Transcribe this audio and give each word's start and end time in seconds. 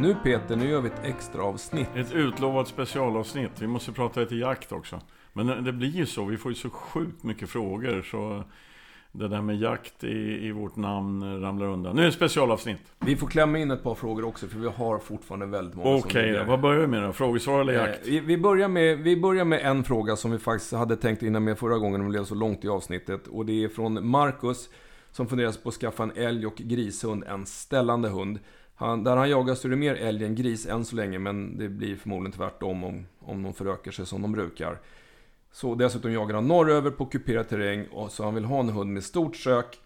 Nu 0.00 0.16
Peter, 0.22 0.56
nu 0.56 0.68
gör 0.68 0.80
vi 0.80 0.88
ett 0.88 1.04
extra 1.04 1.42
avsnitt. 1.42 1.88
Ett 1.96 2.12
utlovat 2.12 2.68
specialavsnitt. 2.68 3.50
Vi 3.60 3.66
måste 3.66 3.92
prata 3.92 4.20
lite 4.20 4.34
jakt 4.34 4.72
också. 4.72 5.00
Men 5.32 5.64
det 5.64 5.72
blir 5.72 5.88
ju 5.88 6.06
så. 6.06 6.24
Vi 6.24 6.36
får 6.36 6.50
ju 6.50 6.56
så 6.56 6.70
sjukt 6.70 7.22
mycket 7.22 7.48
frågor. 7.48 8.02
Så 8.10 8.44
det 9.12 9.28
där 9.28 9.42
med 9.42 9.56
jakt 9.56 10.04
i, 10.04 10.46
i 10.46 10.52
vårt 10.52 10.76
namn 10.76 11.40
ramlar 11.42 11.66
undan. 11.66 11.96
Nu 11.96 12.02
är 12.02 12.06
det 12.06 12.12
specialavsnitt. 12.12 12.80
Vi 12.98 13.16
får 13.16 13.26
klämma 13.26 13.58
in 13.58 13.70
ett 13.70 13.82
par 13.82 13.94
frågor 13.94 14.24
också, 14.24 14.46
för 14.46 14.58
vi 14.58 14.68
har 14.68 14.98
fortfarande 14.98 15.46
väldigt 15.46 15.74
många 15.74 15.96
Okej, 15.96 16.30
okay, 16.30 16.44
vad 16.44 16.60
börjar 16.60 16.80
vi 16.80 16.86
med 16.86 17.02
då? 17.02 17.12
Frågesvar 17.12 17.60
eller 17.60 17.72
jakt? 17.72 18.08
Eh, 18.08 18.22
vi, 18.22 18.38
börjar 18.38 18.68
med, 18.68 18.98
vi 18.98 19.16
börjar 19.16 19.44
med 19.44 19.60
en 19.60 19.84
fråga 19.84 20.16
som 20.16 20.30
vi 20.30 20.38
faktiskt 20.38 20.72
hade 20.72 20.96
tänkt 20.96 21.22
hinna 21.22 21.40
med 21.40 21.58
förra 21.58 21.78
gången, 21.78 22.00
det 22.00 22.08
blev 22.08 22.24
så 22.24 22.34
långt 22.34 22.64
i 22.64 22.68
avsnittet. 22.68 23.26
Och 23.26 23.46
det 23.46 23.64
är 23.64 23.68
från 23.68 24.08
Marcus, 24.08 24.68
som 25.10 25.28
funderar 25.28 25.52
på 25.62 25.68
att 25.68 25.74
skaffa 25.74 26.02
en 26.02 26.12
älg 26.16 26.46
och 26.46 26.56
grishund, 26.56 27.24
en 27.24 27.46
ställande 27.46 28.08
hund. 28.08 28.38
Han, 28.80 29.04
där 29.04 29.16
han 29.16 29.30
jagar 29.30 29.54
så 29.54 29.68
är 29.68 29.70
det 29.70 29.76
mer 29.76 29.94
älg 29.94 30.24
än 30.24 30.34
gris 30.34 30.66
än 30.66 30.84
så 30.84 30.96
länge, 30.96 31.18
men 31.18 31.58
det 31.58 31.68
blir 31.68 31.96
förmodligen 31.96 32.32
tvärtom 32.32 32.84
om, 32.84 33.06
om 33.18 33.42
de 33.42 33.54
förökar 33.54 33.90
sig 33.90 34.06
som 34.06 34.22
de 34.22 34.32
brukar. 34.32 34.78
Så 35.52 35.74
dessutom 35.74 36.12
jagar 36.12 36.34
han 36.34 36.48
norröver 36.48 36.90
på 36.90 37.06
kuperad 37.06 37.48
terräng, 37.48 37.86
och 37.86 38.12
så 38.12 38.24
han 38.24 38.34
vill 38.34 38.44
ha 38.44 38.60
en 38.60 38.68
hund 38.68 38.92
med 38.92 39.04
stort 39.04 39.36
sök. 39.36 39.80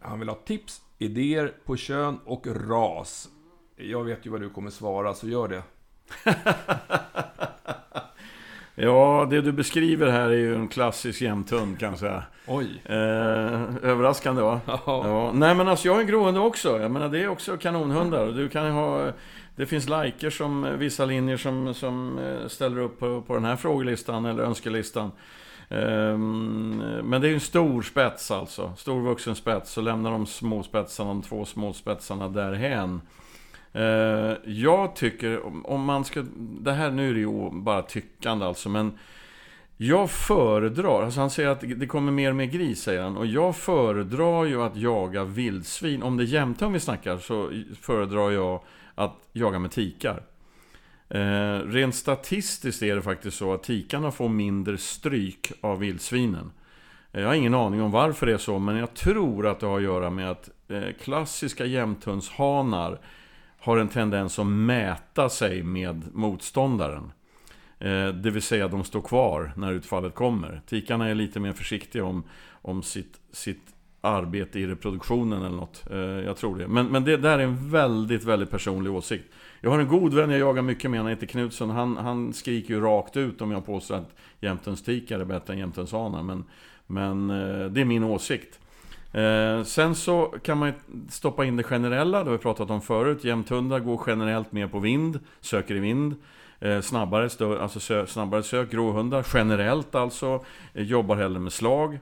Han 0.00 0.18
vill 0.18 0.28
ha 0.28 0.36
tips, 0.36 0.82
idéer 0.98 1.54
på 1.64 1.76
kön 1.76 2.18
och 2.24 2.46
ras. 2.46 3.28
Jag 3.76 4.04
vet 4.04 4.26
ju 4.26 4.30
vad 4.30 4.40
du 4.40 4.50
kommer 4.50 4.70
svara, 4.70 5.14
så 5.14 5.28
gör 5.28 5.48
det. 5.48 5.62
Ja, 8.80 9.26
det 9.30 9.40
du 9.40 9.52
beskriver 9.52 10.10
här 10.10 10.28
är 10.28 10.36
ju 10.36 10.54
en 10.54 10.68
klassisk 10.68 11.20
jämthund 11.20 11.78
kan 11.78 11.90
jag 11.90 11.98
säga. 11.98 12.22
Oj! 12.46 12.82
Eh, 12.84 12.94
överraskande 13.82 14.42
va? 14.42 14.60
Ja. 14.66 15.30
Nej 15.34 15.54
men 15.54 15.68
alltså 15.68 15.88
jag 15.88 15.94
har 15.94 16.00
en 16.00 16.06
gråhund 16.06 16.38
också. 16.38 16.80
Jag 16.80 16.90
menar 16.90 17.08
det 17.08 17.22
är 17.22 17.28
också 17.28 17.56
kanonhundar. 17.56 18.26
Du 18.26 18.48
kan 18.48 18.70
ha... 18.70 19.12
Det 19.56 19.66
finns 19.66 19.88
liker 19.88 20.30
som 20.30 20.78
vissa 20.78 21.04
linjer 21.04 21.36
som, 21.36 21.74
som 21.74 22.18
eh, 22.18 22.48
ställer 22.48 22.80
upp 22.80 22.98
på, 22.98 23.22
på 23.22 23.34
den 23.34 23.44
här 23.44 23.56
frågelistan 23.56 24.24
eller 24.24 24.42
önskelistan. 24.42 25.10
Um, 25.70 26.76
men 27.04 27.20
det 27.20 27.26
är 27.26 27.28
ju 27.28 27.34
en 27.34 27.40
stor 27.40 27.82
spets 27.82 28.30
alltså. 28.30 28.72
Stor 28.76 29.00
vuxen 29.00 29.34
spets. 29.34 29.70
Så 29.72 29.80
lämnar 29.80 30.10
de 30.10 30.26
små 30.26 30.62
spetsarna, 30.62 31.08
de 31.08 31.22
två 31.22 31.44
små 31.44 31.72
spetsarna 31.72 32.28
därhen. 32.28 33.00
Eh, 33.72 34.34
jag 34.44 34.96
tycker, 34.96 35.40
om 35.70 35.84
man 35.84 36.04
ska... 36.04 36.24
Det 36.60 36.72
här 36.72 36.90
nu 36.90 37.10
är 37.10 37.14
det 37.14 37.20
ju 37.20 37.50
bara 37.50 37.82
tyckande 37.82 38.46
alltså, 38.46 38.68
men... 38.68 38.92
Jag 39.80 40.10
föredrar, 40.10 41.02
alltså 41.02 41.20
han 41.20 41.30
säger 41.30 41.48
att 41.48 41.60
det 41.60 41.86
kommer 41.86 42.12
mer 42.12 42.30
och 42.30 42.36
mer 42.36 42.44
gris, 42.44 42.82
säger 42.82 43.02
han. 43.02 43.16
Och 43.16 43.26
jag 43.26 43.56
föredrar 43.56 44.44
ju 44.44 44.62
att 44.62 44.76
jaga 44.76 45.24
vildsvin. 45.24 46.02
Om 46.02 46.16
det 46.16 46.22
är 46.22 46.26
jämthund 46.26 46.72
vi 46.72 46.80
snackar 46.80 47.18
så 47.18 47.50
föredrar 47.80 48.30
jag 48.30 48.60
att 48.94 49.16
jaga 49.32 49.58
med 49.58 49.70
tikar. 49.70 50.22
Eh, 51.08 51.58
rent 51.66 51.94
statistiskt 51.94 52.82
är 52.82 52.94
det 52.94 53.02
faktiskt 53.02 53.36
så 53.36 53.54
att 53.54 53.62
tikarna 53.62 54.10
får 54.10 54.28
mindre 54.28 54.78
stryk 54.78 55.52
av 55.60 55.78
vildsvinen. 55.78 56.52
Eh, 57.12 57.20
jag 57.20 57.28
har 57.28 57.34
ingen 57.34 57.54
aning 57.54 57.82
om 57.82 57.90
varför 57.90 58.26
det 58.26 58.32
är 58.32 58.38
så, 58.38 58.58
men 58.58 58.76
jag 58.76 58.94
tror 58.94 59.46
att 59.46 59.60
det 59.60 59.66
har 59.66 59.76
att 59.76 59.82
göra 59.82 60.10
med 60.10 60.30
att 60.30 60.50
eh, 60.68 60.92
klassiska 61.02 61.64
jämthundshanar 61.64 62.98
har 63.58 63.76
en 63.76 63.88
tendens 63.88 64.38
att 64.38 64.46
mäta 64.46 65.28
sig 65.28 65.62
med 65.62 66.04
motståndaren. 66.12 67.12
Eh, 67.78 68.08
det 68.08 68.30
vill 68.30 68.42
säga 68.42 68.68
de 68.68 68.84
står 68.84 69.00
kvar 69.00 69.52
när 69.56 69.72
utfallet 69.72 70.14
kommer. 70.14 70.60
Tikarna 70.66 71.08
är 71.08 71.14
lite 71.14 71.40
mer 71.40 71.52
försiktiga 71.52 72.04
om, 72.04 72.24
om 72.50 72.82
sitt, 72.82 73.20
sitt 73.32 73.74
arbete 74.00 74.60
i 74.60 74.66
reproduktionen 74.66 75.42
eller 75.42 75.56
något. 75.56 75.84
Eh, 75.90 75.98
jag 75.98 76.36
tror 76.36 76.58
det. 76.58 76.68
Men, 76.68 76.86
men 76.86 77.04
det 77.04 77.16
där 77.16 77.38
är 77.38 77.42
en 77.42 77.70
väldigt, 77.70 78.24
väldigt 78.24 78.50
personlig 78.50 78.92
åsikt. 78.92 79.24
Jag 79.60 79.70
har 79.70 79.78
en 79.78 79.88
god 79.88 80.14
vän 80.14 80.30
jag 80.30 80.40
jagar 80.40 80.62
mycket 80.62 80.90
med, 80.90 81.00
han 81.00 81.08
heter 81.08 81.26
Knutsson. 81.26 81.70
Han, 81.70 81.96
han 81.96 82.32
skriker 82.32 82.74
ju 82.74 82.80
rakt 82.80 83.16
ut 83.16 83.40
om 83.40 83.50
jag 83.50 83.66
påstår 83.66 83.94
att 83.94 84.14
jämtens 84.40 84.82
tikar 84.82 85.20
är 85.20 85.24
bättre 85.24 85.52
än 85.52 85.58
jämthundshanar. 85.58 86.22
Men, 86.22 86.44
men 86.86 87.30
eh, 87.30 87.66
det 87.66 87.80
är 87.80 87.84
min 87.84 88.04
åsikt. 88.04 88.60
Eh, 89.12 89.62
sen 89.64 89.94
så 89.94 90.34
kan 90.42 90.58
man 90.58 90.68
ju 90.68 90.74
stoppa 91.08 91.44
in 91.44 91.56
det 91.56 91.62
generella, 91.62 92.18
det 92.18 92.30
har 92.30 92.36
vi 92.36 92.42
pratat 92.42 92.70
om 92.70 92.80
förut. 92.80 93.24
Jämthundar 93.24 93.78
går 93.78 94.02
generellt 94.06 94.52
mer 94.52 94.68
på 94.68 94.78
vind, 94.78 95.18
söker 95.40 95.74
i 95.74 95.78
vind. 95.78 96.14
Eh, 96.60 96.80
snabbare, 96.80 97.28
stö, 97.28 97.58
alltså 97.58 97.80
sö, 97.80 98.06
snabbare 98.06 98.42
sök, 98.42 98.70
gråhundar 98.70 99.26
generellt 99.34 99.94
alltså. 99.94 100.44
Eh, 100.74 100.82
jobbar 100.84 101.16
hellre 101.16 101.40
med 101.40 101.52
slag. 101.52 101.98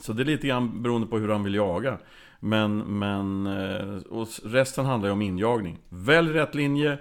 Så 0.00 0.12
det 0.12 0.22
är 0.22 0.24
lite 0.24 0.46
grann 0.46 0.82
beroende 0.82 1.06
på 1.06 1.18
hur 1.18 1.28
han 1.28 1.44
vill 1.44 1.54
jaga. 1.54 1.98
Men, 2.40 2.78
men 2.78 3.46
eh, 3.46 3.96
och 4.10 4.28
resten 4.44 4.86
handlar 4.86 5.08
ju 5.08 5.12
om 5.12 5.22
injagning. 5.22 5.78
Välj 5.88 6.32
rätt 6.32 6.54
linje. 6.54 6.98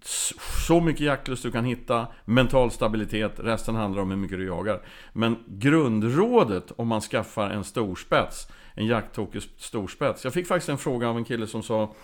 Så 0.00 0.80
mycket 0.80 1.00
jaktlust 1.00 1.42
du 1.42 1.50
kan 1.50 1.64
hitta, 1.64 2.06
mental 2.24 2.70
stabilitet, 2.70 3.32
resten 3.36 3.74
handlar 3.74 4.02
om 4.02 4.10
hur 4.10 4.16
mycket 4.16 4.38
du 4.38 4.46
jagar. 4.46 4.80
Men 5.12 5.36
grundrådet 5.46 6.72
om 6.76 6.88
man 6.88 7.00
skaffar 7.00 7.50
en 7.50 7.64
storspets, 7.64 8.48
en 8.74 8.86
jakttokig 8.86 9.42
storspets. 9.56 10.24
Jag 10.24 10.32
fick 10.32 10.46
faktiskt 10.46 10.68
en 10.68 10.78
fråga 10.78 11.08
av 11.08 11.16
en 11.16 11.24
kille 11.24 11.46
som 11.46 11.62
sa, 11.62 11.94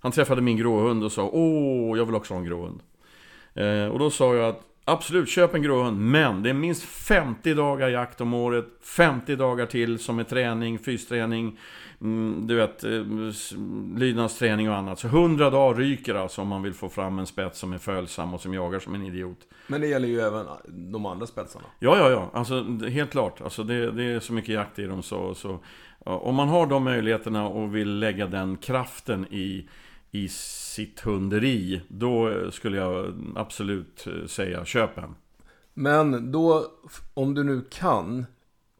han 0.00 0.12
träffade 0.12 0.42
min 0.42 0.56
gråhund 0.56 1.04
och 1.04 1.12
sa 1.12 1.30
Åh, 1.32 1.98
jag 1.98 2.06
vill 2.06 2.14
också 2.14 2.34
ha 2.34 2.38
en 2.38 2.46
gråhund. 2.46 2.80
Eh, 3.54 3.86
och 3.86 3.98
då 3.98 4.10
sa 4.10 4.34
jag 4.34 4.48
att 4.48 4.70
Absolut, 4.84 5.28
köp 5.28 5.54
en 5.54 5.62
gråhund, 5.62 6.00
men 6.00 6.42
det 6.42 6.50
är 6.50 6.54
minst 6.54 6.82
50 6.82 7.54
dagar 7.54 7.88
jakt 7.88 8.20
om 8.20 8.34
året 8.34 8.66
50 8.82 9.36
dagar 9.36 9.66
till 9.66 9.98
som 9.98 10.18
är 10.18 10.24
träning, 10.24 10.78
fysträning 10.78 11.58
du 12.42 12.54
vet, 12.54 12.84
eh, 12.84 13.04
lydnadsträning 13.96 14.70
och 14.70 14.76
annat. 14.76 14.98
Så 14.98 15.06
100 15.06 15.50
dagar 15.50 15.78
ryker 15.78 16.14
alltså 16.14 16.42
om 16.42 16.48
man 16.48 16.62
vill 16.62 16.74
få 16.74 16.88
fram 16.88 17.18
en 17.18 17.26
spets 17.26 17.58
som 17.58 17.72
är 17.72 17.78
följsam 17.78 18.34
och 18.34 18.40
som 18.40 18.54
jagar 18.54 18.78
som 18.78 18.94
en 18.94 19.06
idiot. 19.06 19.38
Men 19.66 19.80
det 19.80 19.86
gäller 19.86 20.08
ju 20.08 20.20
även 20.20 20.46
de 20.68 21.06
andra 21.06 21.26
spetsarna. 21.26 21.64
Ja, 21.78 21.98
ja, 21.98 22.10
ja, 22.10 22.30
alltså 22.32 22.62
helt 22.88 23.10
klart. 23.10 23.40
Alltså 23.40 23.64
det, 23.64 23.90
det 23.90 24.04
är 24.04 24.20
så 24.20 24.32
mycket 24.32 24.54
jakt 24.54 24.78
i 24.78 24.84
dem 24.84 25.02
så, 25.02 25.34
så 25.34 25.58
Om 25.98 26.34
man 26.34 26.48
har 26.48 26.66
de 26.66 26.84
möjligheterna 26.84 27.48
och 27.48 27.74
vill 27.74 27.98
lägga 27.98 28.26
den 28.26 28.56
kraften 28.56 29.26
i 29.30 29.68
i 30.10 30.28
sitt 30.28 31.00
hunderi, 31.00 31.82
då 31.88 32.32
skulle 32.50 32.76
jag 32.76 33.14
absolut 33.36 34.06
säga 34.26 34.64
köp 34.64 34.98
en. 34.98 35.14
Men 35.74 36.32
då, 36.32 36.66
om 37.14 37.34
du 37.34 37.44
nu 37.44 37.64
kan, 37.70 38.26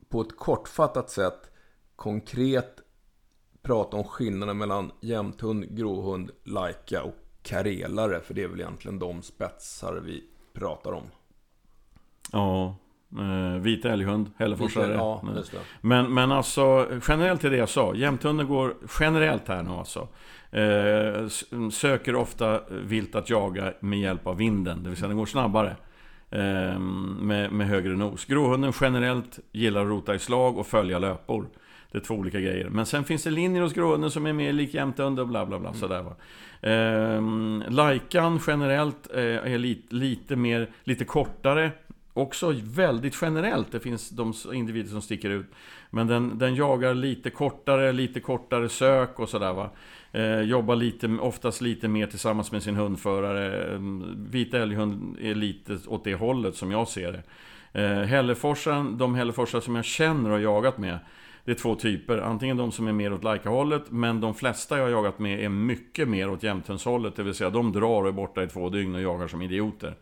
på 0.08 0.20
ett 0.20 0.36
kortfattat 0.36 1.10
sätt, 1.10 1.50
konkret 1.96 2.79
prata 3.62 3.96
om 3.96 4.04
skillnaden 4.04 4.58
mellan 4.58 4.92
jämthund, 5.00 5.76
gråhund, 5.76 6.30
laika 6.44 7.02
och 7.02 7.14
karelare. 7.42 8.20
För 8.20 8.34
det 8.34 8.42
är 8.42 8.48
väl 8.48 8.60
egentligen 8.60 8.98
de 8.98 9.22
spetsar 9.22 10.02
vi 10.04 10.24
pratar 10.52 10.92
om. 10.92 11.04
Ja, 12.32 12.76
eh, 13.18 13.60
vit 13.60 13.84
älghund, 13.84 14.30
hälleforsare. 14.36 14.94
Ja, 14.94 15.22
men, 15.80 16.14
men 16.14 16.32
alltså, 16.32 16.86
generellt 17.08 17.40
till 17.40 17.50
det 17.50 17.56
jag 17.56 17.68
sa. 17.68 17.94
Jämthunden 17.94 18.48
går 18.48 18.76
generellt 19.00 19.48
här 19.48 19.62
nu 19.62 19.70
alltså. 19.70 20.08
Eh, 20.50 21.28
söker 21.70 22.14
ofta 22.14 22.60
vilt 22.70 23.14
att 23.14 23.30
jaga 23.30 23.72
med 23.80 24.00
hjälp 24.00 24.26
av 24.26 24.36
vinden, 24.36 24.82
det 24.82 24.88
vill 24.88 24.98
säga 24.98 25.08
den 25.08 25.16
går 25.16 25.26
snabbare. 25.26 25.76
Eh, 26.30 26.78
med, 26.78 27.52
med 27.52 27.66
högre 27.68 27.96
nos. 27.96 28.24
Gråhunden 28.24 28.72
generellt 28.80 29.38
gillar 29.52 29.80
att 29.80 29.88
rota 29.88 30.14
i 30.14 30.18
slag 30.18 30.58
och 30.58 30.66
följa 30.66 30.98
löpor. 30.98 31.46
Det 31.90 31.98
är 31.98 32.02
två 32.02 32.14
olika 32.14 32.40
grejer. 32.40 32.68
Men 32.68 32.86
sen 32.86 33.04
finns 33.04 33.22
det 33.22 33.30
linjer 33.30 33.62
hos 33.62 33.72
gråhunden 33.72 34.10
som 34.10 34.26
är 34.26 34.32
mer 34.32 34.52
lik 34.52 34.74
jämthund 34.74 35.20
och 35.20 35.28
bla 35.28 35.46
bla 35.46 35.58
bla. 35.58 35.68
Mm. 35.68 35.80
Sådär 35.80 36.02
va. 36.02 36.16
Eh, 36.70 37.70
Laikan 37.72 38.40
generellt 38.46 39.08
eh, 39.14 39.22
är 39.22 39.58
lite, 39.58 39.94
lite 39.94 40.36
mer, 40.36 40.70
lite 40.84 41.04
kortare. 41.04 41.70
Också 42.12 42.54
väldigt 42.62 43.18
generellt. 43.22 43.72
Det 43.72 43.80
finns 43.80 44.10
de 44.10 44.34
individer 44.52 44.90
som 44.90 45.02
sticker 45.02 45.30
ut. 45.30 45.46
Men 45.90 46.06
den, 46.06 46.38
den 46.38 46.54
jagar 46.54 46.94
lite 46.94 47.30
kortare, 47.30 47.92
lite 47.92 48.20
kortare 48.20 48.68
sök 48.68 49.18
och 49.18 49.28
sådär 49.28 49.52
va. 49.52 49.70
Eh, 50.12 50.40
jobbar 50.40 50.76
lite, 50.76 51.06
oftast 51.06 51.60
lite 51.60 51.88
mer 51.88 52.06
tillsammans 52.06 52.52
med 52.52 52.62
sin 52.62 52.76
hundförare. 52.76 53.78
Vita 54.30 54.58
älghund 54.58 55.16
är 55.20 55.34
lite 55.34 55.78
åt 55.86 56.04
det 56.04 56.14
hållet 56.14 56.56
som 56.56 56.70
jag 56.70 56.88
ser 56.88 57.12
det. 57.12 57.22
Eh, 57.82 58.02
Hälleforsan, 58.02 58.98
de 58.98 59.14
Hälleforsar 59.14 59.60
som 59.60 59.76
jag 59.76 59.84
känner 59.84 60.30
och 60.30 60.40
jagat 60.40 60.78
med. 60.78 60.98
Det 61.44 61.50
är 61.50 61.54
två 61.54 61.74
typer. 61.74 62.18
Antingen 62.18 62.56
de 62.56 62.72
som 62.72 62.88
är 62.88 62.92
mer 62.92 63.12
åt 63.12 63.24
Laika-hållet, 63.24 63.82
men 63.88 64.20
de 64.20 64.34
flesta 64.34 64.76
jag 64.76 64.84
har 64.84 64.90
jagat 64.90 65.18
med 65.18 65.44
är 65.44 65.48
mycket 65.48 66.08
mer 66.08 66.30
åt 66.30 66.42
jämthundshållet. 66.42 67.16
Det 67.16 67.22
vill 67.22 67.34
säga 67.34 67.50
de 67.50 67.72
drar 67.72 68.02
och 68.02 68.08
är 68.08 68.12
borta 68.12 68.42
i 68.42 68.46
två 68.46 68.68
dygn 68.68 68.94
och 68.94 69.02
jagar 69.02 69.28
som 69.28 69.42
idioter. 69.42 69.94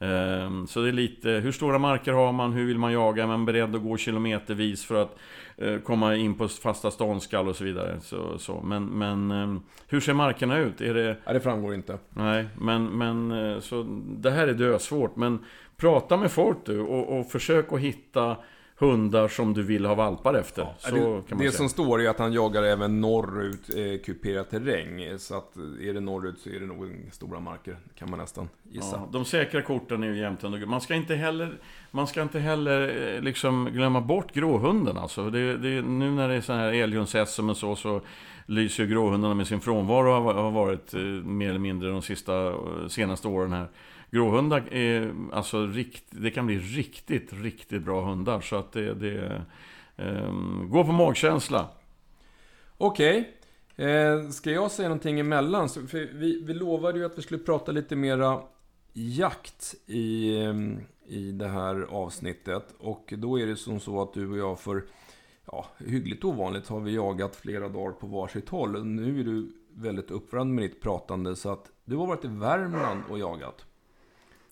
Ehm, 0.00 0.66
så 0.66 0.80
det 0.82 0.88
är 0.88 0.92
lite, 0.92 1.30
hur 1.30 1.52
stora 1.52 1.78
marker 1.78 2.12
har 2.12 2.32
man? 2.32 2.52
Hur 2.52 2.66
vill 2.66 2.78
man 2.78 2.92
jaga? 2.92 3.22
Är 3.22 3.26
man 3.26 3.44
beredd 3.44 3.74
att 3.74 3.82
gå 3.82 3.96
kilometervis 3.96 4.84
för 4.84 5.02
att 5.02 5.18
eh, 5.56 5.78
komma 5.78 6.16
in 6.16 6.34
på 6.34 6.48
fasta 6.48 6.90
ståndskall 6.90 7.48
och 7.48 7.56
så 7.56 7.64
vidare? 7.64 8.00
Så, 8.00 8.38
så. 8.38 8.60
Men, 8.60 8.84
men 8.84 9.30
ehm, 9.30 9.60
hur 9.88 10.00
ser 10.00 10.14
markerna 10.14 10.58
ut? 10.58 10.80
Är 10.80 10.94
det... 10.94 11.16
Ja, 11.24 11.32
det 11.32 11.40
framgår 11.40 11.74
inte. 11.74 11.98
Nej, 12.10 12.46
men, 12.58 12.84
men 12.84 13.30
eh, 13.30 13.60
så 13.60 13.86
det 14.06 14.30
här 14.30 14.48
är 14.48 14.54
dösvårt. 14.54 15.16
Men 15.16 15.44
prata 15.76 16.16
med 16.16 16.30
folk 16.30 16.58
du 16.64 16.80
och, 16.80 17.18
och 17.18 17.30
försök 17.30 17.72
att 17.72 17.80
hitta 17.80 18.36
hundar 18.80 19.28
som 19.28 19.54
du 19.54 19.62
vill 19.62 19.86
ha 19.86 19.94
valpar 19.94 20.34
efter. 20.34 20.62
Ja, 20.62 20.74
så 20.78 20.90
det 20.90 21.00
kan 21.00 21.04
man 21.10 21.22
det 21.22 21.38
säga. 21.38 21.52
som 21.52 21.68
står 21.68 22.02
är 22.02 22.08
att 22.08 22.18
han 22.18 22.32
jagar 22.32 22.62
även 22.62 23.00
norrut 23.00 23.76
eh, 23.76 24.04
kuperad 24.04 24.50
terräng. 24.50 25.18
Så 25.18 25.36
att 25.36 25.56
eh, 25.56 25.88
är 25.88 25.94
det 25.94 26.00
norrut 26.00 26.38
så 26.38 26.48
är 26.48 26.60
det 26.60 26.66
nog 26.66 27.08
stora 27.12 27.40
marker, 27.40 27.76
kan 27.98 28.10
man 28.10 28.18
nästan 28.18 28.48
gissa. 28.70 28.96
Ja, 28.96 29.08
de 29.12 29.24
säkra 29.24 29.62
korten 29.62 30.02
är 30.02 30.06
ju 30.06 30.18
jämthund 30.18 30.68
Man 30.68 30.80
ska 30.80 30.94
inte 30.94 31.14
heller, 31.14 31.58
man 31.90 32.06
ska 32.06 32.22
inte 32.22 32.38
heller 32.38 33.14
eh, 33.14 33.22
liksom 33.22 33.68
glömma 33.72 34.00
bort 34.00 34.32
gråhunden 34.32 34.96
alltså. 34.96 35.30
Det, 35.30 35.56
det, 35.56 35.82
nu 35.82 36.10
när 36.10 36.28
det 36.28 36.34
är 36.34 36.40
så 36.40 36.52
här 36.52 36.72
älghunds-SM 36.72 37.50
och 37.50 37.56
så, 37.56 37.76
så 37.76 38.00
lyser 38.46 38.82
ju 38.82 38.88
gråhundarna 38.90 39.34
med 39.34 39.46
sin 39.46 39.60
frånvaro 39.60 40.12
har 40.12 40.50
varit 40.50 40.94
eh, 40.94 41.00
mer 41.00 41.48
eller 41.48 41.58
mindre 41.58 41.90
de 41.90 42.02
sista, 42.02 42.46
eh, 42.46 42.54
senaste 42.88 43.28
åren 43.28 43.52
här. 43.52 43.68
Gråhundar 44.10 44.74
är, 44.74 45.14
alltså, 45.32 45.66
rikt, 45.66 46.04
det 46.10 46.30
kan 46.30 46.46
bli 46.46 46.58
riktigt, 46.58 47.32
riktigt 47.32 47.82
bra 47.82 48.04
hundar. 48.04 48.40
Så 48.40 48.56
att 48.56 48.72
det, 48.72 48.94
det 48.94 49.42
ehm, 49.96 50.68
gå 50.70 50.84
på 50.84 50.92
magkänsla. 50.92 51.68
Okej. 52.76 53.36
Eh, 53.76 54.28
ska 54.28 54.50
jag 54.50 54.70
säga 54.70 54.88
någonting 54.88 55.20
emellan? 55.20 55.68
Så, 55.68 55.86
för 55.86 55.98
vi, 55.98 56.42
vi 56.44 56.54
lovade 56.54 56.98
ju 56.98 57.04
att 57.04 57.18
vi 57.18 57.22
skulle 57.22 57.40
prata 57.44 57.72
lite 57.72 57.96
mera 57.96 58.42
jakt 58.92 59.74
i, 59.86 60.36
ehm, 60.42 60.80
i 61.06 61.32
det 61.32 61.48
här 61.48 61.86
avsnittet. 61.90 62.74
Och 62.78 63.14
då 63.16 63.38
är 63.40 63.46
det 63.46 63.56
som 63.56 63.80
så 63.80 64.02
att 64.02 64.14
du 64.14 64.30
och 64.30 64.38
jag 64.38 64.60
för 64.60 64.84
ja, 65.46 65.66
hyggligt 65.78 66.24
ovanligt 66.24 66.68
har 66.68 66.80
vi 66.80 66.94
jagat 66.94 67.36
flera 67.36 67.68
dagar 67.68 67.92
på 67.92 68.06
varsitt 68.06 68.48
håll. 68.48 68.84
Nu 68.84 69.20
är 69.20 69.24
du 69.24 69.52
väldigt 69.74 70.10
uppvärmd 70.10 70.54
med 70.54 70.64
ditt 70.64 70.80
pratande 70.80 71.36
så 71.36 71.52
att 71.52 71.70
du 71.84 71.96
har 71.96 72.06
varit 72.06 72.24
i 72.24 72.28
Värmland 72.28 73.02
och 73.10 73.18
jagat. 73.18 73.66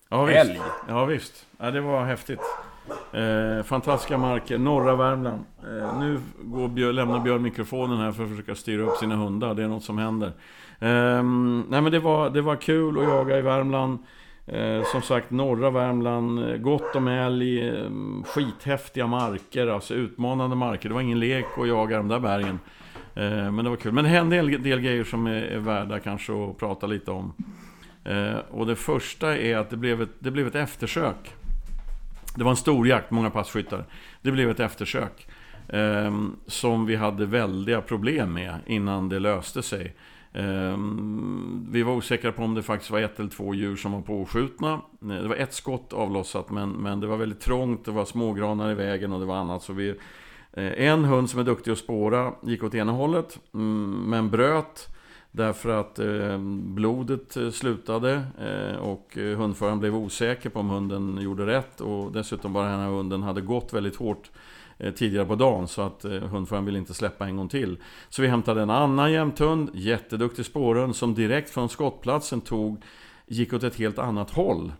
Ja, 0.09 0.25
visst. 0.25 0.39
Älg. 0.39 0.59
Ja, 0.87 1.05
visst. 1.05 1.45
Ja, 1.57 1.71
det 1.71 1.81
var 1.81 2.05
häftigt. 2.05 2.39
Eh, 3.11 3.63
fantastiska 3.63 4.17
marker, 4.17 4.57
norra 4.57 4.95
Värmland. 4.95 5.39
Eh, 5.63 5.99
nu 5.99 6.19
går 6.41 6.67
Björn, 6.67 6.95
lämnar 6.95 7.19
Björn 7.19 7.41
mikrofonen 7.41 7.97
här 7.97 8.11
för 8.11 8.23
att 8.23 8.29
försöka 8.29 8.55
styra 8.55 8.81
upp 8.81 8.97
sina 8.97 9.15
hundar. 9.15 9.53
Det 9.55 9.63
är 9.63 9.67
något 9.67 9.83
som 9.83 9.97
händer. 9.97 10.27
Eh, 10.79 11.23
nej 11.69 11.81
men 11.81 11.91
det 11.91 11.99
var, 11.99 12.29
det 12.29 12.41
var 12.41 12.55
kul 12.55 12.97
att 12.97 13.03
jaga 13.03 13.37
i 13.37 13.41
Värmland. 13.41 13.99
Eh, 14.45 14.83
som 14.83 15.01
sagt, 15.01 15.31
norra 15.31 15.69
Värmland, 15.69 16.49
eh, 16.49 16.57
gott 16.57 16.95
om 16.95 17.07
älg, 17.07 17.69
eh, 17.69 17.89
skithäftiga 18.25 19.07
marker, 19.07 19.67
alltså 19.67 19.93
utmanande 19.93 20.55
marker. 20.55 20.89
Det 20.89 20.95
var 20.95 21.01
ingen 21.01 21.19
lek 21.19 21.45
att 21.57 21.67
jaga 21.67 21.97
de 21.97 22.07
där 22.07 22.19
bergen. 22.19 22.59
Eh, 23.15 23.51
men 23.51 23.63
det 23.63 23.69
var 23.69 23.77
kul. 23.77 23.91
Men 23.93 24.03
det 24.03 24.09
hände 24.09 24.37
en 24.37 24.63
del 24.63 24.79
grejer 24.79 25.03
som 25.03 25.27
är, 25.27 25.41
är 25.41 25.59
värda 25.59 25.99
kanske 25.99 26.33
att 26.33 26.57
prata 26.57 26.87
lite 26.87 27.11
om. 27.11 27.33
Eh, 28.09 28.37
och 28.51 28.65
det 28.65 28.75
första 28.75 29.37
är 29.37 29.57
att 29.57 29.69
det 29.69 29.77
blev 29.77 30.01
ett, 30.01 30.09
det 30.19 30.31
blev 30.31 30.47
ett 30.47 30.55
eftersök. 30.55 31.35
Det 32.35 32.43
var 32.43 32.51
en 32.51 32.57
stor 32.57 32.87
jakt, 32.87 33.11
många 33.11 33.29
passkyttar. 33.29 33.85
Det 34.21 34.31
blev 34.31 34.49
ett 34.49 34.59
eftersök. 34.59 35.27
Eh, 35.67 36.13
som 36.47 36.85
vi 36.85 36.95
hade 36.95 37.25
väldiga 37.25 37.81
problem 37.81 38.33
med 38.33 38.55
innan 38.65 39.09
det 39.09 39.19
löste 39.19 39.63
sig. 39.63 39.95
Eh, 40.33 40.77
vi 41.69 41.83
var 41.83 41.93
osäkra 41.93 42.31
på 42.31 42.43
om 42.43 42.55
det 42.55 42.63
faktiskt 42.63 42.91
var 42.91 42.99
ett 42.99 43.19
eller 43.19 43.29
två 43.29 43.53
djur 43.53 43.75
som 43.75 43.91
var 43.91 44.01
påskjutna. 44.01 44.81
Eh, 45.01 45.07
det 45.07 45.27
var 45.27 45.35
ett 45.35 45.53
skott 45.53 45.93
avlossat 45.93 46.49
men, 46.49 46.69
men 46.69 46.99
det 46.99 47.07
var 47.07 47.17
väldigt 47.17 47.41
trångt, 47.41 47.85
det 47.85 47.91
var 47.91 48.05
smågranar 48.05 48.71
i 48.71 48.75
vägen 48.75 49.13
och 49.13 49.19
det 49.19 49.25
var 49.25 49.35
annat. 49.35 49.63
Så 49.63 49.73
vi, 49.73 49.89
eh, 50.53 50.87
en 50.87 51.05
hund 51.05 51.29
som 51.29 51.39
är 51.39 51.43
duktig 51.43 51.71
att 51.71 51.77
spåra 51.77 52.33
gick 52.43 52.63
åt 52.63 52.75
ena 52.75 52.91
hållet, 52.91 53.39
mm, 53.53 54.03
men 54.07 54.29
bröt. 54.29 54.87
Därför 55.31 55.69
att 55.69 55.99
eh, 55.99 56.37
blodet 56.63 57.37
eh, 57.37 57.49
slutade 57.49 58.23
eh, 58.39 58.79
och 58.79 59.17
eh, 59.17 59.37
hundföraren 59.37 59.79
blev 59.79 59.95
osäker 59.95 60.49
på 60.49 60.59
om 60.59 60.69
hunden 60.69 61.17
gjorde 61.21 61.45
rätt. 61.45 61.81
Och 61.81 62.11
dessutom 62.11 62.53
bara 62.53 62.69
den 62.69 62.79
här 62.79 62.89
hunden 62.89 63.23
hade 63.23 63.41
gått 63.41 63.73
väldigt 63.73 63.95
hårt 63.95 64.31
eh, 64.77 64.93
tidigare 64.93 65.25
på 65.25 65.35
dagen 65.35 65.67
så 65.67 65.81
att 65.81 66.05
eh, 66.05 66.11
hundföraren 66.11 66.65
ville 66.65 66.79
inte 66.79 66.93
släppa 66.93 67.25
en 67.27 67.35
gång 67.35 67.49
till. 67.49 67.77
Så 68.09 68.21
vi 68.21 68.27
hämtade 68.27 68.61
en 68.61 68.69
annan 68.69 69.11
jämthund, 69.11 69.69
jätteduktig 69.73 70.45
spårhund 70.45 70.95
som 70.95 71.13
direkt 71.13 71.49
från 71.49 71.69
skottplatsen 71.69 72.41
tog, 72.41 72.83
gick 73.27 73.53
åt 73.53 73.63
ett 73.63 73.75
helt 73.75 73.99
annat 73.99 74.31
håll. 74.31 74.71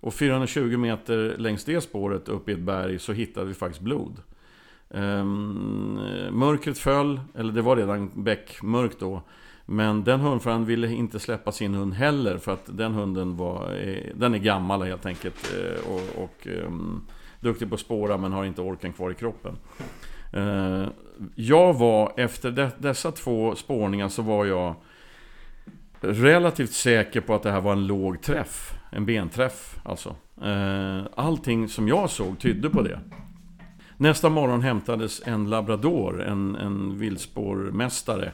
Och 0.00 0.14
420 0.14 0.76
meter 0.76 1.34
längs 1.38 1.64
det 1.64 1.80
spåret 1.80 2.28
upp 2.28 2.48
i 2.48 2.52
ett 2.52 2.58
berg 2.58 2.98
så 2.98 3.12
hittade 3.12 3.46
vi 3.46 3.54
faktiskt 3.54 3.82
blod. 3.82 4.16
Ehm, 4.90 5.98
mörkret 6.30 6.78
föll, 6.78 7.20
eller 7.34 7.52
det 7.52 7.62
var 7.62 7.76
redan 7.76 8.24
bäckmörkt 8.24 9.00
då. 9.00 9.22
Men 9.66 10.04
den 10.04 10.20
hundföraren 10.20 10.64
ville 10.64 10.92
inte 10.92 11.20
släppa 11.20 11.52
sin 11.52 11.74
hund 11.74 11.94
heller 11.94 12.38
för 12.38 12.52
att 12.52 12.64
den 12.66 12.92
hunden 12.92 13.36
var, 13.36 13.76
eh, 13.82 14.14
den 14.14 14.34
är 14.34 14.38
gammal 14.38 14.82
helt 14.82 15.06
enkelt 15.06 15.54
eh, 15.54 15.90
och, 15.92 16.24
och 16.24 16.46
um, 16.46 17.06
duktig 17.40 17.68
på 17.68 17.74
att 17.74 17.80
spåra 17.80 18.16
men 18.16 18.32
har 18.32 18.44
inte 18.44 18.60
orken 18.60 18.92
kvar 18.92 19.10
i 19.10 19.14
kroppen. 19.14 19.56
Uh, 20.36 20.86
jag 21.34 21.74
var, 21.74 22.12
efter 22.16 22.50
de, 22.50 22.70
dessa 22.78 23.12
två 23.12 23.54
spårningar 23.54 24.08
så 24.08 24.22
var 24.22 24.44
jag 24.44 24.74
relativt 26.00 26.72
säker 26.72 27.20
på 27.20 27.34
att 27.34 27.42
det 27.42 27.50
här 27.50 27.60
var 27.60 27.72
en 27.72 27.86
låg 27.86 28.22
träff. 28.22 28.74
En 28.90 29.06
benträff 29.06 29.76
alltså. 29.84 30.16
Uh, 30.44 31.02
allting 31.14 31.68
som 31.68 31.88
jag 31.88 32.10
såg 32.10 32.38
tydde 32.38 32.70
på 32.70 32.82
det. 32.82 33.00
Nästa 33.96 34.28
morgon 34.28 34.62
hämtades 34.62 35.22
en 35.24 35.50
labrador, 35.50 36.22
en, 36.22 36.56
en 36.56 36.98
vildspårmästare. 36.98 38.32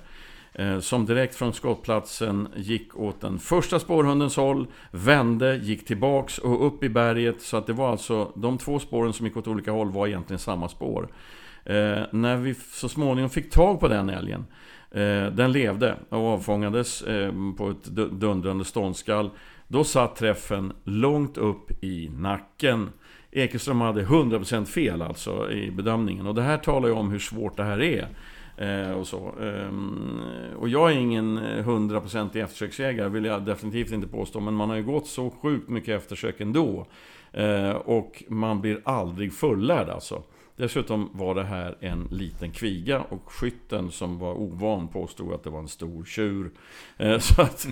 Eh, 0.52 0.80
som 0.80 1.06
direkt 1.06 1.34
från 1.34 1.52
skottplatsen 1.52 2.48
gick 2.56 2.96
åt 2.96 3.20
den 3.20 3.38
första 3.38 3.78
spårhundens 3.78 4.36
håll, 4.36 4.66
vände, 4.90 5.56
gick 5.56 5.86
tillbaks 5.86 6.38
och 6.38 6.66
upp 6.66 6.84
i 6.84 6.88
berget. 6.88 7.42
Så 7.42 7.56
att 7.56 7.66
det 7.66 7.72
var 7.72 7.90
alltså, 7.90 8.32
de 8.36 8.58
två 8.58 8.78
spåren 8.78 9.12
som 9.12 9.26
gick 9.26 9.36
åt 9.36 9.48
olika 9.48 9.72
håll 9.72 9.90
var 9.90 10.06
egentligen 10.06 10.38
samma 10.38 10.68
spår. 10.68 11.08
Eh, 11.64 12.02
när 12.12 12.36
vi 12.36 12.54
så 12.54 12.88
småningom 12.88 13.30
fick 13.30 13.50
tag 13.50 13.80
på 13.80 13.88
den 13.88 14.10
älgen, 14.10 14.46
eh, 14.90 15.26
den 15.26 15.52
levde 15.52 15.96
och 16.08 16.28
avfångades 16.28 17.02
eh, 17.02 17.32
på 17.56 17.70
ett 17.70 17.84
dundrande 18.10 18.64
ståndskall. 18.64 19.30
Då 19.68 19.84
satt 19.84 20.16
träffen 20.16 20.72
långt 20.84 21.38
upp 21.38 21.84
i 21.84 22.08
nacken. 22.08 22.90
Ekeström 23.30 23.80
hade 23.80 24.04
100% 24.04 24.64
fel 24.64 25.02
alltså 25.02 25.50
i 25.50 25.70
bedömningen. 25.70 26.26
Och 26.26 26.34
det 26.34 26.42
här 26.42 26.58
talar 26.58 26.88
ju 26.88 26.94
om 26.94 27.10
hur 27.10 27.18
svårt 27.18 27.56
det 27.56 27.64
här 27.64 27.82
är. 27.82 28.08
Eh, 28.60 28.90
och, 28.90 29.06
så. 29.06 29.34
Ehm, 29.40 30.20
och 30.58 30.68
jag 30.68 30.92
är 30.92 30.96
ingen 30.96 31.38
100% 31.38 32.36
eftersöksjägare, 32.36 33.08
vill 33.08 33.24
jag 33.24 33.42
definitivt 33.42 33.92
inte 33.92 34.08
påstå. 34.08 34.40
Men 34.40 34.54
man 34.54 34.68
har 34.70 34.76
ju 34.76 34.82
gått 34.82 35.06
så 35.06 35.30
sjukt 35.30 35.68
mycket 35.68 36.02
eftersök 36.02 36.40
ändå. 36.40 36.86
Eh, 37.32 37.70
och 37.70 38.22
man 38.28 38.60
blir 38.60 38.80
aldrig 38.84 39.32
fullärd 39.32 39.88
alltså. 39.88 40.22
Dessutom 40.56 41.10
var 41.12 41.34
det 41.34 41.44
här 41.44 41.76
en 41.80 42.08
liten 42.10 42.52
kviga 42.52 43.00
och 43.00 43.32
skytten 43.32 43.90
som 43.90 44.18
var 44.18 44.34
ovan 44.34 44.88
påstod 44.88 45.34
att 45.34 45.44
det 45.44 45.50
var 45.50 45.58
en 45.58 45.68
stor 45.68 46.04
tjur. 46.04 46.50
Eh, 46.98 47.18
så 47.18 47.42
att 47.42 47.66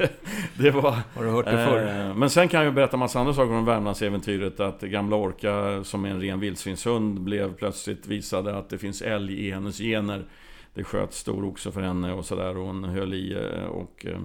det 0.59 0.71
var... 0.71 0.99
Har 1.15 1.25
du 1.25 1.31
hört 1.31 1.45
det 1.45 1.67
förr? 1.67 2.15
Men 2.15 2.31
sen 2.31 2.49
kan 2.49 2.65
jag 2.65 2.75
berätta 2.75 2.97
massa 2.97 3.21
andra 3.21 3.35
saker 3.35 3.53
om 3.53 3.65
Värmlandsäventyret. 3.65 4.61
Att 4.61 4.81
gamla 4.81 5.17
Orka, 5.17 5.85
som 5.85 6.05
är 6.05 6.11
en 6.11 6.21
ren 6.21 6.41
vildsvinshund, 6.41 7.21
blev 7.21 7.55
plötsligt 7.55 8.07
visade 8.07 8.59
att 8.59 8.71
det 8.71 8.79
finns 8.79 9.03
älg 9.03 9.47
i 9.47 9.51
hennes 9.51 9.79
gener. 9.79 10.25
Det 10.79 10.85
sköt 10.85 11.13
stor 11.13 11.45
oxe 11.45 11.73
för 11.73 11.81
henne 11.81 12.13
och 12.13 12.25
sådär 12.25 12.57
och 12.57 12.67
hon 12.67 12.85
höll 12.85 13.15
i 13.15 13.33
eh, 13.33 13.65
och... 13.65 14.07
eh, 14.07 14.21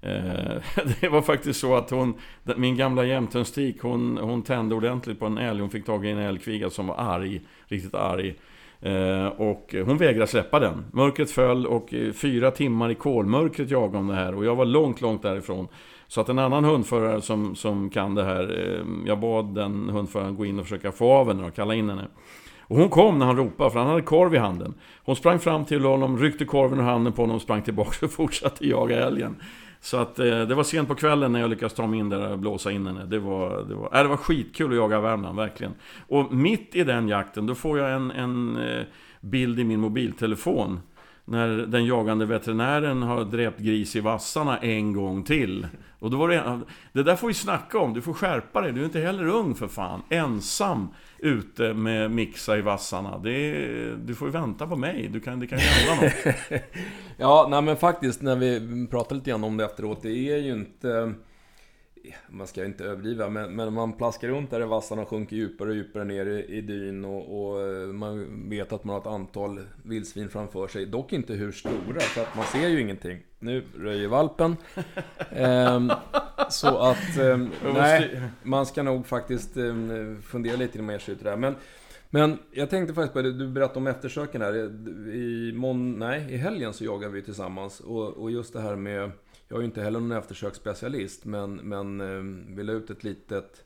det 1.00 1.08
var 1.08 1.22
faktiskt 1.22 1.60
så 1.60 1.76
att 1.76 1.90
hon, 1.90 2.14
min 2.56 2.76
gamla 2.76 3.04
jämthundstik, 3.04 3.82
hon, 3.82 4.18
hon 4.18 4.42
tände 4.42 4.74
ordentligt 4.74 5.18
på 5.18 5.26
en 5.26 5.38
älg. 5.38 5.60
Hon 5.60 5.70
fick 5.70 5.86
tag 5.86 6.06
i 6.06 6.10
en 6.10 6.18
älgkviga 6.18 6.70
som 6.70 6.86
var 6.86 6.96
arg, 6.96 7.40
riktigt 7.66 7.94
arg. 7.94 8.34
Eh, 8.80 9.26
och 9.26 9.74
hon 9.84 9.96
vägrade 9.96 10.26
släppa 10.26 10.60
den. 10.60 10.84
Mörkret 10.92 11.30
föll 11.30 11.66
och 11.66 11.94
eh, 11.94 12.12
fyra 12.12 12.50
timmar 12.50 12.90
i 12.90 12.94
kolmörkret 12.94 13.70
jagade 13.70 13.98
om 13.98 14.06
det 14.06 14.14
här. 14.14 14.34
Och 14.34 14.44
jag 14.44 14.56
var 14.56 14.64
långt, 14.64 15.00
långt 15.00 15.22
därifrån. 15.22 15.68
Så 16.08 16.20
att 16.20 16.28
en 16.28 16.38
annan 16.38 16.64
hundförare 16.64 17.20
som, 17.20 17.54
som 17.54 17.90
kan 17.90 18.14
det 18.14 18.24
här, 18.24 18.42
eh, 18.42 19.06
jag 19.06 19.20
bad 19.20 19.54
den 19.54 19.88
hundföraren 19.88 20.36
gå 20.36 20.46
in 20.46 20.58
och 20.58 20.64
försöka 20.64 20.92
få 20.92 21.12
av 21.12 21.28
henne 21.28 21.46
och 21.46 21.54
kalla 21.54 21.74
in 21.74 21.88
henne. 21.88 22.06
Och 22.68 22.76
hon 22.76 22.88
kom 22.88 23.18
när 23.18 23.26
han 23.26 23.36
ropade, 23.36 23.70
för 23.70 23.78
han 23.78 23.88
hade 23.88 24.02
korv 24.02 24.34
i 24.34 24.38
handen. 24.38 24.74
Hon 25.04 25.16
sprang 25.16 25.38
fram 25.38 25.64
till 25.64 25.84
honom, 25.84 26.18
ryckte 26.18 26.44
korven 26.44 26.78
ur 26.78 26.82
handen 26.82 27.12
på 27.12 27.22
honom, 27.22 27.40
sprang 27.40 27.62
tillbaka 27.62 28.06
och 28.06 28.12
fortsatte 28.12 28.66
jaga 28.66 29.06
älgen. 29.06 29.36
Så 29.80 29.96
att 29.96 30.18
eh, 30.18 30.40
det 30.40 30.54
var 30.54 30.62
sent 30.62 30.88
på 30.88 30.94
kvällen 30.94 31.32
när 31.32 31.40
jag 31.40 31.50
lyckades 31.50 31.74
ta 31.74 31.86
mig 31.86 31.98
in 31.98 32.08
där 32.08 32.32
och 32.32 32.38
blåsa 32.38 32.72
in 32.72 32.86
henne. 32.86 33.04
Det 33.04 33.18
var, 33.18 33.64
det 33.68 33.74
var, 33.74 33.96
äh, 33.96 34.02
det 34.02 34.08
var 34.08 34.16
skitkul 34.16 34.70
att 34.70 34.76
jaga 34.76 35.00
Värmland, 35.00 35.36
verkligen. 35.36 35.74
Och 36.08 36.32
mitt 36.32 36.74
i 36.74 36.84
den 36.84 37.08
jakten, 37.08 37.46
då 37.46 37.54
får 37.54 37.78
jag 37.78 37.92
en, 37.92 38.10
en 38.10 38.56
eh, 38.56 38.84
bild 39.20 39.60
i 39.60 39.64
min 39.64 39.80
mobiltelefon. 39.80 40.80
När 41.28 41.48
den 41.48 41.86
jagande 41.86 42.26
veterinären 42.26 43.02
har 43.02 43.24
dräpt 43.24 43.60
gris 43.60 43.96
i 43.96 44.00
vassarna 44.00 44.58
en 44.58 44.92
gång 44.92 45.22
till. 45.22 45.66
Och 45.98 46.10
då 46.10 46.16
var 46.16 46.28
det, 46.28 46.60
det 46.92 47.02
där 47.02 47.16
får 47.16 47.28
vi 47.28 47.34
snacka 47.34 47.78
om, 47.78 47.94
du 47.94 48.02
får 48.02 48.12
skärpa 48.12 48.60
dig, 48.60 48.72
du 48.72 48.80
är 48.80 48.84
inte 48.84 49.00
heller 49.00 49.26
ung 49.26 49.54
för 49.54 49.68
fan. 49.68 50.02
Ensam 50.10 50.88
ute 51.18 51.74
med 51.74 52.10
mixa 52.10 52.58
i 52.58 52.60
vassarna. 52.60 53.18
Det 53.18 53.66
du 53.96 54.14
får 54.14 54.28
ju 54.28 54.32
vänta 54.32 54.66
på 54.66 54.76
mig, 54.76 55.08
du 55.12 55.20
kan, 55.20 55.40
det 55.40 55.46
kan 55.46 55.58
hända 55.58 56.02
något. 56.02 56.34
Ja, 57.16 57.46
nej 57.50 57.62
men 57.62 57.76
faktiskt 57.76 58.22
när 58.22 58.36
vi 58.36 58.86
pratar 58.90 59.16
lite 59.16 59.30
grann 59.30 59.44
om 59.44 59.56
det 59.56 59.64
efteråt, 59.64 60.02
det 60.02 60.32
är 60.32 60.38
ju 60.38 60.52
inte 60.52 61.14
man 62.28 62.46
ska 62.46 62.64
inte 62.64 62.84
överdriva, 62.84 63.28
men, 63.28 63.56
men 63.56 63.72
man 63.72 63.92
plaskar 63.92 64.28
runt 64.28 64.50
där 64.50 64.60
i 64.60 64.64
vassarna 64.64 65.02
och 65.02 65.08
sjunker 65.08 65.36
djupare 65.36 65.68
och 65.68 65.74
djupare 65.74 66.04
ner 66.04 66.26
i, 66.26 66.44
i 66.44 66.60
dyn 66.60 67.04
och, 67.04 67.50
och, 67.50 67.62
eh, 67.62 67.86
man 67.86 68.48
vet 68.48 68.72
att 68.72 68.84
man 68.84 68.94
har 68.94 69.00
ett 69.00 69.06
antal 69.06 69.60
vildsvin 69.82 70.28
framför 70.28 70.68
sig. 70.68 70.86
Dock 70.86 71.12
inte 71.12 71.34
hur 71.34 71.52
stora, 71.52 72.00
för 72.00 72.22
att 72.22 72.36
man 72.36 72.44
ser 72.44 72.68
ju 72.68 72.80
ingenting. 72.80 73.18
Nu 73.38 73.64
röjer 73.78 74.08
valpen. 74.08 74.56
ehm, 75.30 75.92
så 76.50 76.78
att, 76.78 77.18
ehm, 77.18 77.50
nej, 77.74 78.20
man 78.42 78.66
ska 78.66 78.82
nog 78.82 79.06
faktiskt 79.06 79.56
ehm, 79.56 80.22
fundera 80.22 80.56
lite 80.56 80.78
ger 80.78 80.98
sig 80.98 81.14
ut 81.14 81.22
det 81.22 81.30
där. 81.30 81.36
Men, 81.36 81.54
men 82.10 82.38
jag 82.52 82.70
tänkte 82.70 82.94
faktiskt 82.94 83.12
på 83.12 83.22
det, 83.22 83.32
du 83.32 83.48
berättade 83.48 83.78
om 83.78 83.86
eftersöken 83.86 84.42
här. 84.42 84.54
I, 85.14 85.52
mon, 85.56 85.98
nej, 85.98 86.26
i 86.34 86.36
helgen 86.36 86.72
så 86.72 86.84
jagade 86.84 87.12
vi 87.12 87.22
tillsammans. 87.22 87.80
Och, 87.80 88.08
och 88.08 88.30
just 88.30 88.52
det 88.52 88.60
här 88.60 88.76
med 88.76 89.10
jag 89.48 89.56
är 89.56 89.60
ju 89.60 89.66
inte 89.66 89.82
heller 89.82 90.00
någon 90.00 90.12
eftersöksspecialist, 90.12 91.24
men, 91.24 91.54
men 91.56 92.00
ehm, 92.00 92.56
vi 92.56 92.62
la 92.62 92.72
ut 92.72 92.90
ett 92.90 93.04
litet... 93.04 93.62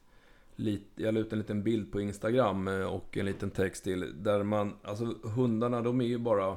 Lit, 0.56 0.86
jag 0.94 1.14
la 1.14 1.20
ut 1.20 1.32
en 1.32 1.38
liten 1.38 1.62
bild 1.62 1.92
på 1.92 2.00
Instagram 2.00 2.68
eh, 2.68 2.94
och 2.94 3.16
en 3.16 3.26
liten 3.26 3.50
text 3.50 3.84
till. 3.84 4.22
Där 4.22 4.42
man, 4.42 4.72
alltså 4.82 5.04
hundarna 5.22 5.82
de 5.82 6.00
är 6.00 6.04
ju 6.04 6.18
bara... 6.18 6.56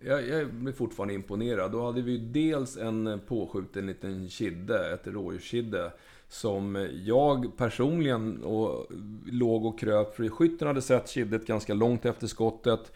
Jag, 0.00 0.28
jag 0.28 0.54
blir 0.54 0.72
fortfarande 0.72 1.14
imponerad. 1.14 1.72
Då 1.72 1.86
hade 1.86 2.02
vi 2.02 2.12
ju 2.12 2.18
dels 2.18 2.76
en 2.76 3.20
påskjuten 3.26 3.86
liten 3.86 4.28
kidde, 4.28 4.94
ett 4.94 5.06
rådjurskidde. 5.06 5.92
Som 6.28 6.88
jag 7.04 7.56
personligen 7.56 8.42
och, 8.44 8.86
låg 9.26 9.66
och 9.66 9.78
kröp, 9.78 10.14
för 10.14 10.28
skytten 10.28 10.68
hade 10.68 10.82
sett 10.82 11.08
kiddet 11.08 11.46
ganska 11.46 11.74
långt 11.74 12.06
efter 12.06 12.26
skottet 12.26 12.92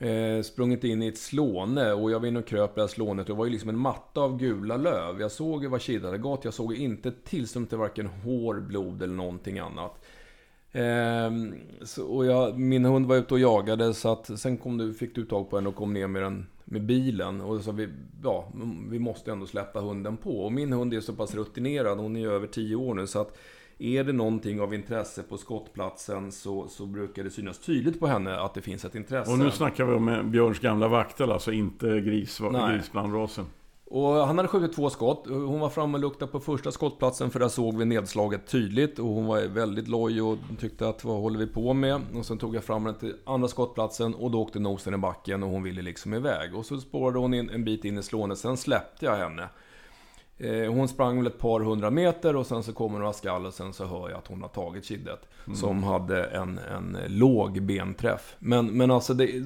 eh, 0.00 0.42
sprungit 0.42 0.84
in 0.84 1.02
i 1.02 1.06
ett 1.06 1.18
slåne 1.18 1.92
och 1.92 2.10
jag 2.10 2.20
var 2.20 2.28
inne 2.28 2.38
och 2.38 2.46
kröp 2.46 2.74
det 2.74 2.80
här 2.80 2.88
slånet. 2.88 3.26
Det 3.26 3.32
var 3.32 3.44
ju 3.44 3.50
liksom 3.50 3.68
en 3.68 3.78
matta 3.78 4.20
av 4.20 4.38
gula 4.38 4.76
löv. 4.76 5.20
Jag 5.20 5.30
såg 5.30 5.62
ju 5.62 5.68
vad 5.68 5.80
Kid 5.80 6.04
hade 6.04 6.18
gått. 6.18 6.44
Jag 6.44 6.54
såg 6.54 6.74
inte 6.74 7.12
tillstånd 7.12 7.68
till 7.68 7.78
varken 7.78 8.06
hår, 8.06 8.60
blod 8.60 9.02
eller 9.02 9.14
någonting 9.14 9.58
annat. 9.58 10.04
Eh, 10.72 11.30
så, 11.82 12.06
och 12.06 12.26
jag, 12.26 12.58
min 12.58 12.84
hund 12.84 13.06
var 13.06 13.16
ute 13.16 13.34
och 13.34 13.40
jagade 13.40 13.94
så 13.94 14.12
att 14.12 14.40
sen 14.40 14.56
kom 14.56 14.78
du, 14.78 14.94
fick 14.94 15.14
du 15.14 15.24
tag 15.24 15.50
på 15.50 15.56
henne 15.56 15.68
och 15.68 15.74
kom 15.74 15.92
ner 15.92 16.06
med 16.06 16.22
den 16.22 16.46
med 16.70 16.82
bilen. 16.82 17.40
Och 17.40 17.60
så 17.60 17.72
vi, 17.72 17.88
ja, 18.22 18.52
vi 18.88 18.98
måste 18.98 19.32
ändå 19.32 19.46
släppa 19.46 19.80
hunden 19.80 20.16
på. 20.16 20.44
Och 20.44 20.52
min 20.52 20.72
hund 20.72 20.94
är 20.94 21.00
så 21.00 21.12
pass 21.12 21.34
rutinerad, 21.34 21.98
hon 21.98 22.16
är 22.16 22.20
ju 22.20 22.32
över 22.32 22.46
10 22.46 22.76
år 22.76 22.94
nu, 22.94 23.06
så 23.06 23.20
att 23.20 23.36
är 23.80 24.04
det 24.04 24.12
någonting 24.12 24.60
av 24.60 24.74
intresse 24.74 25.22
på 25.22 25.38
skottplatsen 25.38 26.32
så, 26.32 26.68
så 26.68 26.86
brukar 26.86 27.24
det 27.24 27.30
synas 27.30 27.58
tydligt 27.58 28.00
på 28.00 28.06
henne 28.06 28.40
att 28.40 28.54
det 28.54 28.60
finns 28.60 28.84
ett 28.84 28.94
intresse. 28.94 29.32
Och 29.32 29.38
nu 29.38 29.50
snackar 29.50 29.84
vi 29.84 29.94
om 29.94 30.30
Björns 30.30 30.58
gamla 30.58 30.88
vaktel, 30.88 31.32
alltså 31.32 31.52
inte 31.52 32.00
gris, 32.00 32.40
grisblandrasen. 32.70 33.46
Och 33.90 34.12
han 34.12 34.38
hade 34.38 34.48
skjutit 34.48 34.76
två 34.76 34.90
skott. 34.90 35.24
Hon 35.28 35.60
var 35.60 35.68
framme 35.68 35.94
och 35.94 36.00
luktade 36.00 36.32
på 36.32 36.40
första 36.40 36.72
skottplatsen 36.72 37.30
för 37.30 37.40
där 37.40 37.48
såg 37.48 37.78
vi 37.78 37.84
nedslaget 37.84 38.46
tydligt. 38.46 38.98
Och 38.98 39.06
hon 39.06 39.26
var 39.26 39.40
väldigt 39.40 39.88
loj 39.88 40.22
och 40.22 40.38
tyckte 40.60 40.88
att 40.88 41.04
vad 41.04 41.20
håller 41.20 41.38
vi 41.38 41.46
på 41.46 41.72
med? 41.74 42.00
Och 42.14 42.26
sen 42.26 42.38
tog 42.38 42.56
jag 42.56 42.64
fram 42.64 42.86
henne 42.86 42.98
till 42.98 43.14
andra 43.24 43.48
skottplatsen 43.48 44.14
och 44.14 44.30
då 44.30 44.40
åkte 44.40 44.58
nosen 44.58 44.94
i 44.94 44.96
backen 44.96 45.42
och 45.42 45.48
hon 45.48 45.62
ville 45.62 45.82
liksom 45.82 46.14
iväg. 46.14 46.54
Och 46.54 46.66
så 46.66 46.80
spårade 46.80 47.18
hon 47.18 47.34
in 47.34 47.50
en 47.50 47.64
bit 47.64 47.84
in 47.84 47.98
i 47.98 48.02
slånet, 48.02 48.38
sen 48.38 48.56
släppte 48.56 49.04
jag 49.04 49.16
henne. 49.16 49.48
Eh, 50.40 50.72
hon 50.72 50.88
sprang 50.88 51.16
väl 51.16 51.26
ett 51.26 51.38
par 51.38 51.60
hundra 51.60 51.90
meter 51.90 52.36
och 52.36 52.46
sen 52.46 52.62
så 52.62 52.72
kommer 52.72 52.98
några 52.98 53.12
skall 53.12 53.46
och 53.46 53.54
sen 53.54 53.72
så 53.72 53.84
hör 53.84 54.10
jag 54.10 54.18
att 54.18 54.26
hon 54.26 54.42
har 54.42 54.48
tagit 54.48 54.84
kiddet. 54.84 55.28
Mm. 55.46 55.56
Som 55.56 55.82
hade 55.82 56.24
en, 56.24 56.58
en 56.58 56.98
låg 57.06 57.62
benträff. 57.62 58.36
Men, 58.38 58.66
men 58.66 58.90
alltså, 58.90 59.14
det, 59.14 59.42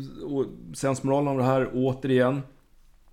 sensmoralen 0.75 1.29
av 1.29 1.39
det 1.39 1.45
här, 1.45 1.71
återigen. 1.75 2.43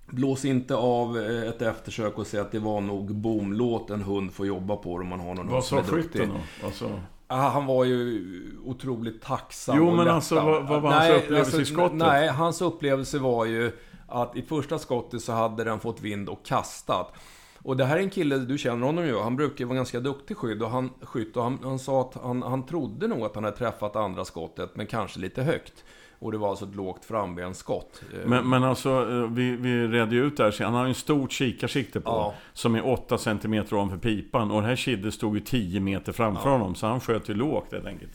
Blås 0.08 0.46
inte 0.46 0.76
av 0.76 1.20
eh, 1.20 1.50
ett 1.50 1.62
eftersök 1.62 2.18
och 2.18 2.28
säg 2.28 2.40
att 2.40 2.52
det 2.52 2.60
var 2.60 2.82
nog 2.82 3.16
bom. 3.16 3.54
Låt 3.54 3.90
en 3.90 4.02
hund 4.02 4.34
få 4.34 4.46
jobba 4.46 4.76
på 4.76 4.98
det 4.98 5.04
om 5.04 5.10
man 5.10 5.20
har 5.20 5.36
någon 5.36 5.48
Vad 5.48 5.64
sa 5.64 5.84
skytten 5.84 6.30
då? 6.30 6.66
Alltså... 6.66 6.90
Han 7.28 7.66
var 7.66 7.86
ju 7.86 8.24
otroligt 8.66 9.22
tacksam 9.22 9.78
Jo, 9.78 9.96
men 9.96 10.08
alltså 10.08 10.36
vad, 10.36 10.68
vad 10.68 10.82
var 10.82 10.90
nej, 10.90 11.12
hans 11.12 11.24
upplevelse 11.24 11.58
alltså, 11.58 11.62
i 11.62 11.66
skottet? 11.76 11.98
Nej, 11.98 12.28
hans 12.28 12.62
upplevelse 12.62 13.20
var 13.20 13.46
ju 13.46 13.72
att 14.08 14.36
i 14.36 14.42
första 14.42 14.80
skottet 14.80 15.22
så 15.22 15.32
hade 15.32 15.64
den 15.64 15.80
fått 15.80 16.02
vind 16.02 16.30
och 16.30 16.46
kastat. 16.46 17.14
Och 17.64 17.78
det 17.78 17.86
här 17.86 17.98
är 17.98 18.02
en 18.02 18.10
kille, 18.10 18.38
du 18.38 18.58
känner 18.58 18.86
honom 18.86 19.06
ju, 19.06 19.20
han 19.20 19.36
brukar 19.36 19.66
vara 19.66 19.76
ganska 19.76 20.00
duktig 20.00 20.38
skydd 20.38 20.62
och 20.62 20.70
han, 20.70 20.90
skytt 21.02 21.38
och 21.38 21.44
han, 21.44 21.60
han 21.64 21.80
sa 21.80 22.02
att 22.02 22.18
han, 22.24 22.42
han 22.42 22.66
trodde 22.66 23.08
nog 23.08 23.24
att 23.24 23.36
han 23.36 23.44
hade 23.44 23.58
träffat 23.58 23.96
andra 23.96 24.26
skottet, 24.26 24.76
men 24.76 24.88
kanske 24.88 25.20
lite 25.20 25.44
högt. 25.44 25.84
Och 26.20 26.32
det 26.32 26.38
var 26.38 26.50
alltså 26.50 26.66
ett 26.66 26.76
lågt 26.76 27.06
frambensskott. 27.06 28.02
Men, 28.26 28.50
men 28.50 28.64
alltså, 28.64 28.90
eh, 28.90 29.32
vi, 29.32 29.56
vi 29.56 29.88
redde 29.88 30.16
ju 30.16 30.26
ut 30.26 30.38
det 30.38 30.44
här. 30.44 30.64
Han 30.64 30.74
har 30.74 30.84
ju 30.84 30.90
en 30.90 30.96
stort 30.96 31.32
kikarsikte 31.32 32.02
på. 32.02 32.10
Ja. 32.10 32.34
Som 32.54 32.76
är 32.76 32.88
8 32.88 33.18
cm 33.18 33.54
ovanför 33.72 33.98
pipan. 33.98 34.52
Och 34.52 34.62
det 34.62 34.68
här 34.68 34.76
kiddet 34.76 35.14
stod 35.14 35.36
ju 35.36 35.42
10 35.42 35.80
meter 35.80 36.12
framför 36.12 36.50
ja. 36.50 36.58
honom. 36.58 36.76
Så 36.76 36.88
han 36.88 37.00
sköt 37.00 37.30
ju 37.30 37.34
lågt 37.34 37.72
helt 37.72 37.86
enkelt. 37.86 38.12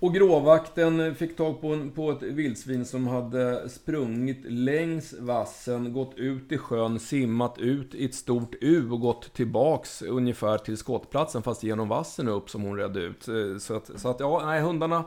Och 0.00 0.14
gråvakten 0.14 1.14
fick 1.14 1.36
tag 1.36 1.60
på, 1.60 1.68
en, 1.68 1.90
på 1.90 2.10
ett 2.10 2.22
vildsvin 2.22 2.84
som 2.84 3.06
hade 3.06 3.68
sprungit 3.68 4.44
längs 4.44 5.14
vassen, 5.18 5.92
gått 5.92 6.14
ut 6.16 6.52
i 6.52 6.58
sjön, 6.58 7.00
simmat 7.00 7.58
ut 7.58 7.94
i 7.94 8.04
ett 8.04 8.14
stort 8.14 8.54
U 8.60 8.90
och 8.90 9.00
gått 9.00 9.32
tillbaks 9.34 10.02
ungefär 10.02 10.58
till 10.58 10.76
skottplatsen, 10.76 11.42
fast 11.42 11.62
genom 11.62 11.88
vassen 11.88 12.28
upp 12.28 12.50
som 12.50 12.62
hon 12.62 12.76
redde 12.76 13.00
ut. 13.00 13.28
Eh, 13.28 13.58
så 13.58 13.76
att, 13.76 14.00
så 14.00 14.08
att 14.08 14.20
ja, 14.20 14.42
nej, 14.44 14.60
hundarna 14.60 15.04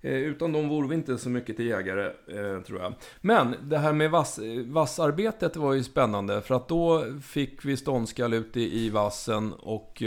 eh, 0.00 0.14
utan 0.14 0.52
dem 0.52 0.68
vore 0.68 0.88
vi 0.88 0.94
inte 0.94 1.18
så 1.18 1.28
mycket 1.28 1.56
till 1.56 1.66
jägare, 1.66 2.06
eh, 2.06 2.62
tror 2.62 2.80
jag. 2.80 2.94
Men 3.20 3.54
det 3.62 3.78
här 3.78 3.92
med 3.92 4.10
vass, 4.10 4.40
vassarbetet 4.64 5.56
var 5.56 5.72
ju 5.72 5.82
spännande, 5.82 6.40
för 6.40 6.54
att 6.54 6.68
då 6.68 7.04
fick 7.22 7.64
vi 7.64 7.76
ståndskall 7.76 8.34
ute 8.34 8.60
i 8.60 8.90
vassen 8.90 9.52
och 9.52 10.02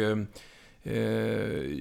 Eh, 0.83 1.79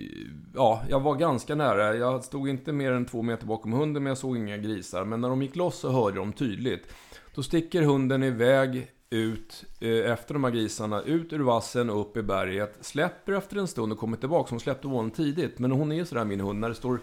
ja, 0.55 0.83
jag 0.89 1.01
var 1.01 1.15
ganska 1.15 1.55
nära. 1.55 1.97
Jag 1.97 2.25
stod 2.25 2.49
inte 2.49 2.73
mer 2.73 2.93
än 2.93 3.05
två 3.05 3.23
meter 3.23 3.47
bakom 3.47 3.73
hunden, 3.73 4.03
men 4.03 4.11
jag 4.11 4.19
såg 4.19 4.37
inga 4.37 4.57
grisar. 4.57 5.05
Men 5.05 5.21
när 5.21 5.29
de 5.29 5.43
gick 5.43 5.57
loss 5.57 5.79
så 5.79 5.91
hörde 5.91 6.17
de 6.17 6.33
tydligt. 6.33 6.87
Då 7.35 7.43
sticker 7.43 7.83
hunden 7.83 8.23
iväg 8.23 8.91
ut 9.11 9.65
eh, 9.81 10.13
efter 10.13 10.35
de 10.35 10.45
här 10.45 10.51
grisarna, 10.51 11.03
ut 11.03 11.33
ur 11.33 11.41
vassen 11.41 11.91
och 11.91 12.01
upp 12.01 12.17
i 12.17 12.23
berget. 12.23 12.79
Släpper 12.81 13.33
efter 13.33 13.57
en 13.57 13.69
stund 13.69 13.93
och 13.93 13.99
kommer 13.99 14.17
tillbaka. 14.17 14.51
Hon 14.51 14.61
släppte 14.61 14.89
vånen 14.89 15.11
tidigt. 15.11 15.59
Men 15.59 15.73
hon 15.73 15.93
är 15.93 15.97
ju 15.97 16.05
sådär 16.07 16.25
min 16.25 16.41
hund, 16.41 16.61
när 16.61 16.69
det 16.69 16.75
står... 16.75 17.01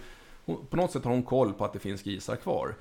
På 0.69 0.77
något 0.77 0.91
sätt 0.91 1.03
har 1.03 1.11
hon 1.11 1.23
koll 1.23 1.53
på 1.53 1.65
att 1.65 1.73
det 1.73 1.79
finns 1.79 2.03
grisar 2.03 2.35
kvar. 2.35 2.75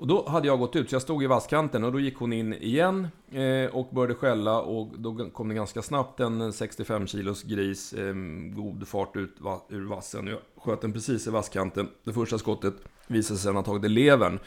Och 0.00 0.06
då 0.06 0.28
hade 0.28 0.46
jag 0.46 0.58
gått 0.58 0.76
ut, 0.76 0.88
så 0.88 0.94
jag 0.94 1.02
stod 1.02 1.22
i 1.22 1.26
vasskanten 1.26 1.84
och 1.84 1.92
då 1.92 2.00
gick 2.00 2.16
hon 2.16 2.32
in 2.32 2.54
igen 2.54 3.08
eh, 3.30 3.74
och 3.74 3.88
började 3.94 4.14
skälla 4.14 4.60
och 4.60 4.88
då 4.98 5.30
kom 5.30 5.48
det 5.48 5.54
ganska 5.54 5.82
snabbt 5.82 6.20
en 6.20 6.52
65 6.52 7.06
kilos 7.06 7.42
gris, 7.42 7.92
eh, 7.92 8.14
god 8.56 8.88
fart 8.88 9.16
ut 9.16 9.40
va 9.40 9.60
ur 9.68 9.86
vassen. 9.86 10.26
Jag 10.26 10.38
sköt 10.56 10.80
den 10.80 10.92
precis 10.92 11.26
i 11.26 11.30
vasskanten. 11.30 11.88
Det 12.04 12.12
första 12.12 12.38
skottet 12.38 12.74
visade 13.06 13.38
sig 13.38 13.44
sedan 13.44 13.56
ha 13.56 13.62
tagit 13.62 13.90
levern. 13.90 14.38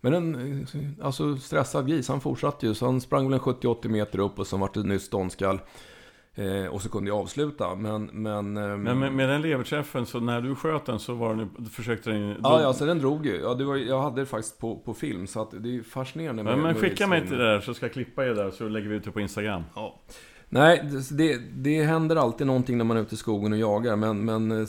Men 0.00 0.14
en 0.14 0.60
eh, 0.60 1.06
alltså 1.06 1.36
stressad 1.36 1.88
gris, 1.88 2.08
han 2.08 2.20
fortsatte 2.20 2.66
ju, 2.66 2.74
så 2.74 2.86
han 2.86 3.00
sprang 3.00 3.24
väl 3.24 3.34
en 3.34 3.40
70-80 3.40 3.88
meter 3.88 4.18
upp 4.18 4.38
och 4.38 4.46
så 4.46 4.56
vart 4.56 4.74
det 4.74 4.82
nyss 4.82 5.04
ståndskall. 5.04 5.60
Eh, 6.34 6.66
och 6.66 6.82
så 6.82 6.88
kunde 6.88 7.10
jag 7.10 7.18
avsluta, 7.18 7.74
men... 7.74 8.10
Men, 8.12 8.56
eh, 8.56 8.76
men 8.76 8.98
med, 8.98 9.12
med, 9.12 9.28
den 9.28 9.42
leverträffen, 9.42 10.06
så 10.06 10.20
när 10.20 10.40
du 10.40 10.54
sköt 10.54 10.86
den 10.86 10.98
så 10.98 11.14
var 11.14 11.34
den, 11.34 11.70
försökte 11.70 12.10
den... 12.10 12.28
Då... 12.28 12.38
Ja, 12.42 12.60
ja, 12.62 12.72
så 12.72 12.84
den 12.84 12.98
drog 12.98 13.26
ju. 13.26 13.40
Ja, 13.40 13.54
det 13.54 13.64
var, 13.64 13.76
jag 13.76 14.02
hade 14.02 14.20
det 14.20 14.26
faktiskt 14.26 14.58
på, 14.58 14.76
på 14.76 14.94
film, 14.94 15.26
så 15.26 15.42
att 15.42 15.50
det 15.50 15.76
är 15.76 15.82
fascinerande 15.82 16.42
med... 16.42 16.52
Men, 16.52 16.62
men 16.62 16.74
skicka 16.74 17.06
mig 17.06 17.20
till 17.20 17.38
det 17.38 17.52
där, 17.52 17.60
så 17.60 17.74
ska 17.74 17.86
jag 17.86 17.92
klippa 17.92 18.26
er 18.26 18.34
där, 18.34 18.50
så 18.50 18.68
lägger 18.68 18.88
vi 18.88 18.96
ut 18.96 19.04
det 19.04 19.10
på 19.10 19.20
Instagram. 19.20 19.62
Ja. 19.74 20.00
Nej, 20.48 20.90
det, 21.10 21.38
det 21.52 21.82
händer 21.82 22.16
alltid 22.16 22.46
någonting 22.46 22.78
när 22.78 22.84
man 22.84 22.96
är 22.96 23.00
ute 23.00 23.14
i 23.14 23.18
skogen 23.18 23.52
och 23.52 23.58
jagar, 23.58 23.96
men, 23.96 24.24
men 24.24 24.50
eh, 24.50 24.66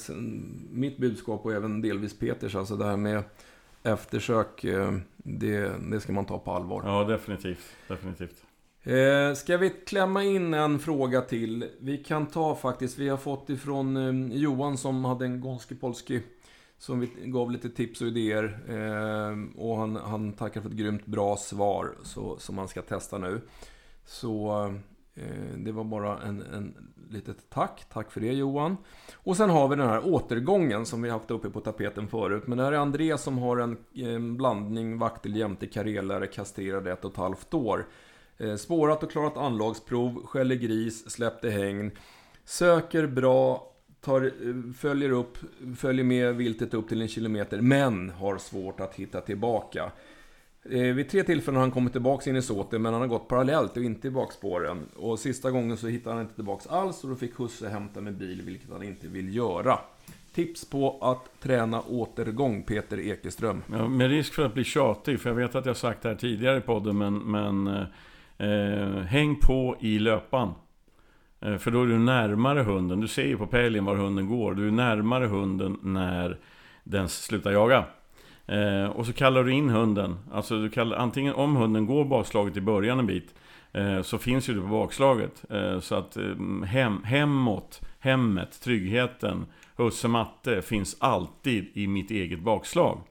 mitt 0.72 0.98
budskap 0.98 1.46
och 1.46 1.54
även 1.54 1.82
delvis 1.82 2.20
Peters, 2.20 2.56
alltså 2.56 2.76
det 2.76 2.86
här 2.86 2.98
med 2.98 3.24
eftersök, 3.84 4.64
eh, 4.64 4.92
det, 5.18 5.72
det 5.92 6.00
ska 6.00 6.14
man 6.14 6.26
ta 6.26 6.38
på 6.40 6.52
allvar. 6.52 6.84
Ja, 6.86 7.04
definitivt. 7.04 7.76
definitivt. 7.88 8.44
Eh, 8.84 9.34
ska 9.34 9.58
vi 9.58 9.70
klämma 9.70 10.24
in 10.24 10.54
en 10.54 10.80
fråga 10.80 11.22
till? 11.22 11.70
Vi 11.80 11.98
kan 11.98 12.26
ta 12.26 12.56
faktiskt, 12.56 12.98
vi 12.98 13.10
har 13.10 13.18
fått 13.18 13.50
ifrån 13.50 13.98
eh, 13.98 14.38
Johan 14.38 14.78
som 14.78 15.06
hade 15.06 15.26
en 15.26 15.42
Gonski 15.42 15.76
Polski 15.76 16.22
som 16.78 17.00
vi 17.00 17.10
gav 17.24 17.52
lite 17.52 17.70
tips 17.70 18.02
och 18.02 18.08
idéer. 18.08 18.60
Eh, 18.68 19.62
och 19.62 19.78
han, 19.78 19.96
han 19.96 20.34
tackar 20.34 20.62
för 20.62 20.70
ett 20.70 20.76
grymt 20.76 21.06
bra 21.06 21.38
svar 21.38 21.92
så, 22.04 22.38
som 22.38 22.58
han 22.58 22.68
ska 22.68 22.82
testa 22.82 23.18
nu. 23.18 23.42
Så 24.06 24.66
eh, 25.16 25.58
det 25.58 25.72
var 25.72 25.84
bara 25.84 26.22
en, 26.22 26.42
en 26.42 26.76
litet 27.10 27.50
tack. 27.50 27.86
Tack 27.90 28.12
för 28.12 28.22
det 28.22 28.34
Johan. 28.34 28.78
Och 29.14 29.38
sen 29.38 29.50
har 29.50 29.68
vi 29.68 29.76
den 29.76 29.88
här 29.88 30.14
återgången 30.14 30.86
som 30.86 31.02
vi 31.02 31.10
haft 31.10 31.32
uppe 31.32 31.50
på 31.50 31.60
tapeten 31.60 32.08
förut. 32.08 32.48
Men 32.48 32.58
det 32.58 32.64
här 32.64 32.72
är 32.72 32.78
André 32.78 33.18
som 33.18 33.38
har 33.38 33.58
en, 33.58 33.78
en 33.94 34.38
blandning 34.38 34.98
vaktel 34.98 35.36
jämte 35.36 35.68
karelare 35.68 36.28
kastrerad 36.28 36.88
ett 36.88 37.06
och 37.06 37.12
ett 37.12 37.18
halvt 37.18 37.54
år. 37.54 37.86
Eh, 38.38 38.56
spårat 38.56 39.04
och 39.04 39.12
klarat 39.12 39.38
anlagsprov, 39.38 40.26
skäller 40.26 40.56
gris, 40.56 41.12
släppte 41.12 41.50
hägn. 41.50 41.92
Söker 42.46 43.08
bra, 43.08 43.72
tar, 44.02 44.22
eh, 44.22 44.74
följer, 44.78 45.12
upp, 45.12 45.38
följer 45.78 46.06
med 46.06 46.36
viltet 46.36 46.74
upp 46.74 46.90
till 46.90 47.02
en 47.02 47.08
kilometer, 47.08 47.62
men 47.62 48.10
har 48.10 48.38
svårt 48.38 48.80
att 48.80 48.96
hitta 48.96 49.22
tillbaka. 49.22 49.92
Eh, 50.64 50.82
vid 50.82 51.10
tre 51.10 51.24
tillfällen 51.24 51.56
har 51.56 51.62
han 51.62 51.72
kommit 51.72 51.92
tillbaka 51.92 52.30
in 52.30 52.36
i 52.36 52.42
såten, 52.42 52.82
men 52.82 52.94
han 52.94 53.02
har 53.02 53.08
gått 53.08 53.28
parallellt 53.28 53.78
och 53.78 53.84
inte 53.84 54.08
i 54.08 54.12
bakspåren. 54.12 54.90
Och 54.96 55.20
sista 55.20 55.52
gången 55.52 55.78
så 55.78 55.88
hittade 55.88 56.16
han 56.16 56.24
inte 56.24 56.36
tillbaka 56.36 56.70
alls 56.70 57.04
och 57.04 57.10
då 57.10 57.16
fick 57.16 57.40
husse 57.40 57.70
hämta 57.70 58.02
med 58.02 58.14
bil, 58.14 58.42
vilket 58.42 58.72
han 58.72 58.84
inte 58.84 59.08
vill 59.08 59.36
göra. 59.36 59.80
Tips 60.34 60.70
på 60.70 60.98
att 61.02 61.42
träna 61.42 61.82
återgång, 61.82 62.64
Peter 62.64 63.00
Ekeström. 63.00 63.64
Ja, 63.72 63.88
med 63.88 64.10
risk 64.10 64.34
för 64.34 64.46
att 64.46 64.54
bli 64.54 64.64
tjatig, 64.64 65.20
för 65.20 65.30
jag 65.30 65.36
vet 65.36 65.56
att 65.56 65.66
jag 65.66 65.78
sagt 65.78 66.02
det 66.02 66.10
här 66.10 66.16
tidigare 66.16 66.58
i 66.58 66.62
podden, 66.62 66.98
men, 66.98 67.18
men 67.18 67.86
eh, 68.42 69.04
häng 69.04 69.36
på 69.36 69.76
i 69.80 70.00
löpan. 70.00 70.54
Eh, 71.42 71.58
för 71.58 71.72
då 71.72 71.84
är 71.84 71.88
du 71.88 72.00
närmare 72.00 72.62
hunden. 72.62 73.00
Du 73.00 73.08
ser 73.08 73.28
ju 73.28 73.38
på 73.38 73.48
pälgen 73.48 73.86
var 73.86 73.96
hunden 73.96 74.28
går. 74.28 74.54
Du 74.54 74.68
är 74.68 74.72
närmare 74.72 75.26
hunden 75.26 75.78
när 75.82 76.38
den 76.84 77.10
slutar 77.10 77.52
jaga. 77.52 77.86
Eh, 78.46 78.86
och 78.86 79.06
så 79.06 79.14
kallar 79.14 79.44
du 79.44 79.52
in 79.52 79.70
hunden. 79.70 80.18
Alltså 80.32 80.62
du 80.62 80.70
kallar, 80.70 80.98
antingen 80.98 81.34
om 81.34 81.56
hunden 81.56 81.86
går 81.86 82.06
bakslaget 82.06 82.58
i 82.58 82.62
början 82.62 83.00
en 83.00 83.08
bit. 83.08 83.36
Eh, 83.74 84.02
så 84.02 84.18
finns 84.18 84.50
ju 84.50 84.54
du 84.54 84.62
på 84.62 84.68
bakslaget. 84.68 85.46
Eh, 85.50 85.80
så 85.80 85.96
att 85.96 86.18
eh, 86.18 86.64
hem, 86.66 87.04
hemåt, 87.04 87.82
hemmet, 88.00 88.62
tryggheten, 88.62 89.46
husse 89.76 90.08
matte 90.08 90.62
finns 90.62 90.98
alltid 91.00 91.72
i 91.74 91.88
mitt 91.88 92.12
eget 92.12 92.40
bakslag. 92.40 93.02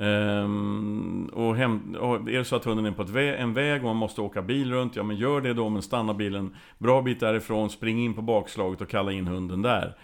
Um, 0.00 1.30
och, 1.32 1.56
hem, 1.56 1.96
och 2.00 2.14
är 2.14 2.38
det 2.38 2.44
så 2.44 2.56
att 2.56 2.64
hunden 2.64 2.86
är 2.86 2.92
på 2.92 3.02
vä 3.02 3.36
en 3.36 3.54
väg 3.54 3.80
och 3.80 3.86
man 3.86 3.96
måste 3.96 4.20
åka 4.20 4.42
bil 4.42 4.72
runt, 4.72 4.96
ja 4.96 5.02
men 5.02 5.16
gör 5.16 5.40
det 5.40 5.54
då, 5.54 5.68
men 5.68 5.82
stanna 5.82 6.14
bilen 6.14 6.56
bra 6.78 7.02
bit 7.02 7.20
därifrån, 7.20 7.70
spring 7.70 8.04
in 8.04 8.14
på 8.14 8.22
bakslaget 8.22 8.80
och 8.80 8.88
kalla 8.88 9.12
in 9.12 9.26
hunden 9.26 9.62
där. 9.62 9.96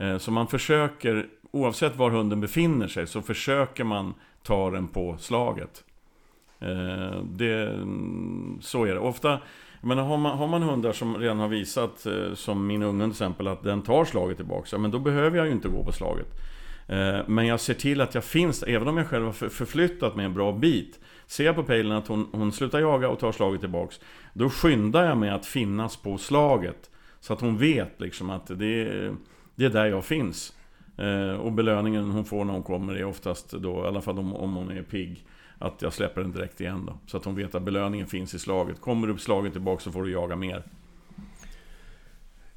Uh, 0.00 0.18
så 0.18 0.30
man 0.30 0.46
försöker, 0.46 1.26
oavsett 1.50 1.96
var 1.96 2.10
hunden 2.10 2.40
befinner 2.40 2.88
sig, 2.88 3.06
så 3.06 3.22
försöker 3.22 3.84
man 3.84 4.14
ta 4.42 4.70
den 4.70 4.88
på 4.88 5.16
slaget. 5.18 5.84
Uh, 6.62 7.22
det, 7.24 7.78
så 8.60 8.84
är 8.84 8.94
det. 8.94 9.00
Ofta, 9.00 9.38
men 9.80 9.98
har 9.98 10.16
man, 10.16 10.38
har 10.38 10.46
man 10.46 10.62
hundar 10.62 10.92
som 10.92 11.16
redan 11.16 11.38
har 11.38 11.48
visat, 11.48 12.06
uh, 12.06 12.34
som 12.34 12.66
min 12.66 12.82
unge 12.82 13.04
till 13.04 13.10
exempel, 13.10 13.48
att 13.48 13.62
den 13.62 13.82
tar 13.82 14.04
slaget 14.04 14.36
tillbaka, 14.36 14.68
ja, 14.72 14.78
men 14.78 14.90
då 14.90 14.98
behöver 14.98 15.36
jag 15.36 15.46
ju 15.46 15.52
inte 15.52 15.68
gå 15.68 15.84
på 15.84 15.92
slaget. 15.92 16.26
Eh, 16.86 17.18
men 17.26 17.46
jag 17.46 17.60
ser 17.60 17.74
till 17.74 18.00
att 18.00 18.14
jag 18.14 18.24
finns 18.24 18.62
även 18.62 18.88
om 18.88 18.96
jag 18.96 19.06
själv 19.06 19.24
har 19.24 19.32
förflyttat 19.32 20.16
mig 20.16 20.26
en 20.26 20.34
bra 20.34 20.52
bit. 20.52 21.00
Ser 21.26 21.44
jag 21.44 21.54
på 21.54 21.62
pejlen 21.62 21.92
att 21.92 22.08
hon, 22.08 22.28
hon 22.32 22.52
slutar 22.52 22.80
jaga 22.80 23.08
och 23.08 23.18
tar 23.18 23.32
slaget 23.32 23.60
tillbaks, 23.60 24.00
då 24.32 24.50
skyndar 24.50 25.04
jag 25.04 25.18
mig 25.18 25.30
att 25.30 25.46
finnas 25.46 25.96
på 25.96 26.18
slaget. 26.18 26.90
Så 27.20 27.32
att 27.32 27.40
hon 27.40 27.58
vet 27.58 28.00
liksom 28.00 28.30
att 28.30 28.46
det 28.46 28.82
är, 28.82 29.14
det 29.54 29.64
är 29.64 29.70
där 29.70 29.86
jag 29.86 30.04
finns. 30.04 30.54
Eh, 30.96 31.40
och 31.40 31.52
belöningen 31.52 32.10
hon 32.10 32.24
får 32.24 32.44
när 32.44 32.52
hon 32.52 32.62
kommer 32.62 32.94
är 32.94 33.04
oftast 33.04 33.50
då, 33.50 33.84
i 33.84 33.86
alla 33.86 34.00
fall 34.00 34.18
om, 34.18 34.34
om 34.34 34.54
hon 34.54 34.70
är 34.70 34.82
pigg, 34.82 35.26
att 35.58 35.82
jag 35.82 35.92
släpper 35.92 36.20
den 36.20 36.32
direkt 36.32 36.60
igen 36.60 36.84
då. 36.86 36.98
Så 37.06 37.16
att 37.16 37.24
hon 37.24 37.34
vet 37.34 37.54
att 37.54 37.62
belöningen 37.62 38.06
finns 38.06 38.34
i 38.34 38.38
slaget. 38.38 38.80
Kommer 38.80 39.06
du 39.06 39.12
på 39.12 39.20
slaget 39.20 39.52
tillbaka 39.52 39.80
så 39.80 39.92
får 39.92 40.02
du 40.02 40.12
jaga 40.12 40.36
mer. 40.36 40.64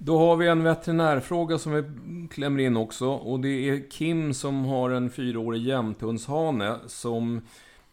Då 0.07 0.17
har 0.17 0.35
vi 0.35 0.47
en 0.47 0.63
veterinärfråga 0.63 1.57
som 1.57 1.73
vi 1.73 1.83
klämmer 2.31 2.59
in 2.59 2.77
också. 2.77 3.09
Och 3.09 3.39
det 3.39 3.69
är 3.69 3.89
Kim 3.89 4.33
som 4.33 4.65
har 4.65 4.89
en 4.89 5.09
fyraårig 5.09 5.61
jämthundshane 5.61 6.75
som... 6.85 7.41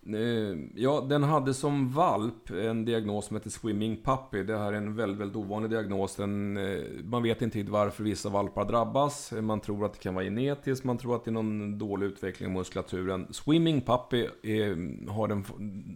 Eh, 0.06 0.58
ja, 0.74 1.06
den 1.08 1.22
hade 1.22 1.54
som 1.54 1.92
valp 1.92 2.50
en 2.50 2.84
diagnos 2.84 3.26
som 3.26 3.36
heter 3.36 3.50
Swimming 3.50 3.96
Puppy. 3.96 4.42
Det 4.42 4.58
här 4.58 4.72
är 4.72 4.76
en 4.76 4.96
väldigt, 4.96 5.20
väldigt 5.20 5.36
ovanlig 5.36 5.70
diagnos. 5.70 6.16
Den, 6.16 6.56
eh, 6.56 6.82
man 7.04 7.22
vet 7.22 7.42
inte 7.42 7.62
varför 7.62 8.04
vissa 8.04 8.28
valpar 8.28 8.64
drabbas. 8.64 9.32
Man 9.32 9.60
tror 9.60 9.84
att 9.84 9.92
det 9.92 9.98
kan 9.98 10.14
vara 10.14 10.24
genetiskt, 10.24 10.84
man 10.84 10.98
tror 10.98 11.16
att 11.16 11.24
det 11.24 11.30
är 11.30 11.32
någon 11.32 11.78
dålig 11.78 12.06
utveckling 12.06 12.48
av 12.48 12.54
muskulaturen. 12.54 13.26
Swimming 13.30 13.80
Puppy 13.80 14.26
är, 14.42 15.08
har 15.10 15.28
den, 15.28 15.44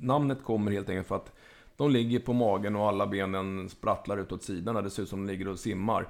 namnet 0.02 0.44
kommer 0.44 0.72
helt 0.72 0.88
enkelt 0.88 1.08
för 1.08 1.16
att 1.16 1.32
de 1.78 1.90
ligger 1.90 2.18
på 2.18 2.32
magen 2.32 2.76
och 2.76 2.88
alla 2.88 3.06
benen 3.06 3.68
sprattlar 3.68 4.18
ut 4.18 4.32
åt 4.32 4.42
sidorna. 4.42 4.83
Det 4.83 4.90
ser 4.90 5.02
ut 5.02 5.09
som 5.09 5.26
de 5.26 5.33
ligger 5.33 5.48
och 5.48 5.59
simmar. 5.59 6.09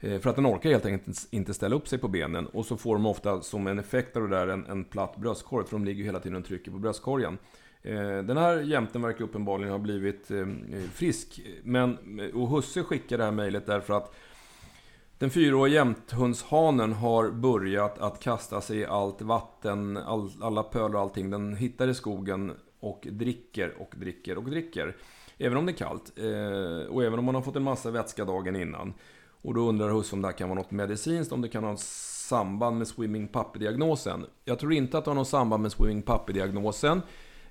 Eh, 0.00 0.20
för 0.20 0.30
att 0.30 0.36
den 0.36 0.46
orkar 0.46 0.70
helt 0.70 0.86
enkelt 0.86 1.28
inte 1.30 1.54
ställa 1.54 1.76
upp 1.76 1.88
sig 1.88 1.98
på 1.98 2.08
benen. 2.08 2.46
Och 2.46 2.66
så 2.66 2.76
får 2.76 2.94
de 2.94 3.06
ofta 3.06 3.40
som 3.40 3.66
en 3.66 3.78
effekt 3.78 4.16
av 4.16 4.22
det 4.22 4.36
där 4.36 4.48
en, 4.48 4.66
en 4.66 4.84
platt 4.84 5.16
bröstkorg. 5.16 5.66
För 5.66 5.72
de 5.72 5.84
ligger 5.84 6.04
hela 6.04 6.20
tiden 6.20 6.38
och 6.38 6.44
trycker 6.44 6.70
på 6.70 6.78
bröstkorgen. 6.78 7.38
Eh, 7.82 8.18
den 8.18 8.36
här 8.36 8.60
jämten 8.60 9.02
verkar 9.02 9.24
uppenbarligen 9.24 9.72
ha 9.72 9.78
blivit 9.78 10.30
eh, 10.30 10.46
frisk. 10.92 11.40
Men, 11.62 11.98
och 12.34 12.48
husse 12.48 12.82
skickar 12.82 13.18
det 13.18 13.24
här 13.24 13.32
mejlet 13.32 13.66
därför 13.66 13.94
att 13.94 14.14
den 15.18 15.30
fyraåriga 15.30 15.74
jämthundshanen 15.74 16.92
har 16.92 17.30
börjat 17.30 17.98
att 17.98 18.20
kasta 18.20 18.60
sig 18.60 18.78
i 18.78 18.86
allt 18.86 19.22
vatten, 19.22 19.96
all, 19.96 20.30
alla 20.40 20.62
pölar 20.62 20.94
och 20.94 21.00
allting 21.00 21.30
den 21.30 21.56
hittar 21.56 21.88
i 21.88 21.94
skogen 21.94 22.52
och 22.86 23.06
dricker 23.10 23.74
och 23.78 23.94
dricker 23.96 24.38
och 24.38 24.44
dricker. 24.44 24.96
Även 25.38 25.58
om 25.58 25.66
det 25.66 25.72
är 25.72 25.76
kallt. 25.76 26.12
Eh, 26.16 26.94
och 26.94 27.04
även 27.04 27.18
om 27.18 27.24
man 27.24 27.34
har 27.34 27.42
fått 27.42 27.56
en 27.56 27.62
massa 27.62 27.90
vätska 27.90 28.24
dagen 28.24 28.56
innan. 28.56 28.94
Och 29.42 29.54
då 29.54 29.60
undrar 29.60 29.90
Husse 29.90 30.16
om 30.16 30.22
det 30.22 30.28
här 30.28 30.32
kan 30.32 30.48
vara 30.48 30.58
något 30.58 30.70
medicinskt, 30.70 31.32
om 31.32 31.42
det 31.42 31.48
kan 31.48 31.64
ha 31.64 31.76
samband 31.76 32.78
med 32.78 32.88
swimming 32.88 33.28
puppy-diagnosen. 33.28 34.26
Jag 34.44 34.58
tror 34.58 34.72
inte 34.72 34.98
att 34.98 35.04
det 35.04 35.10
har 35.10 35.14
något 35.16 35.28
samband 35.28 35.62
med 35.62 35.72
swimming 35.72 36.02
puppy-diagnosen. 36.02 37.02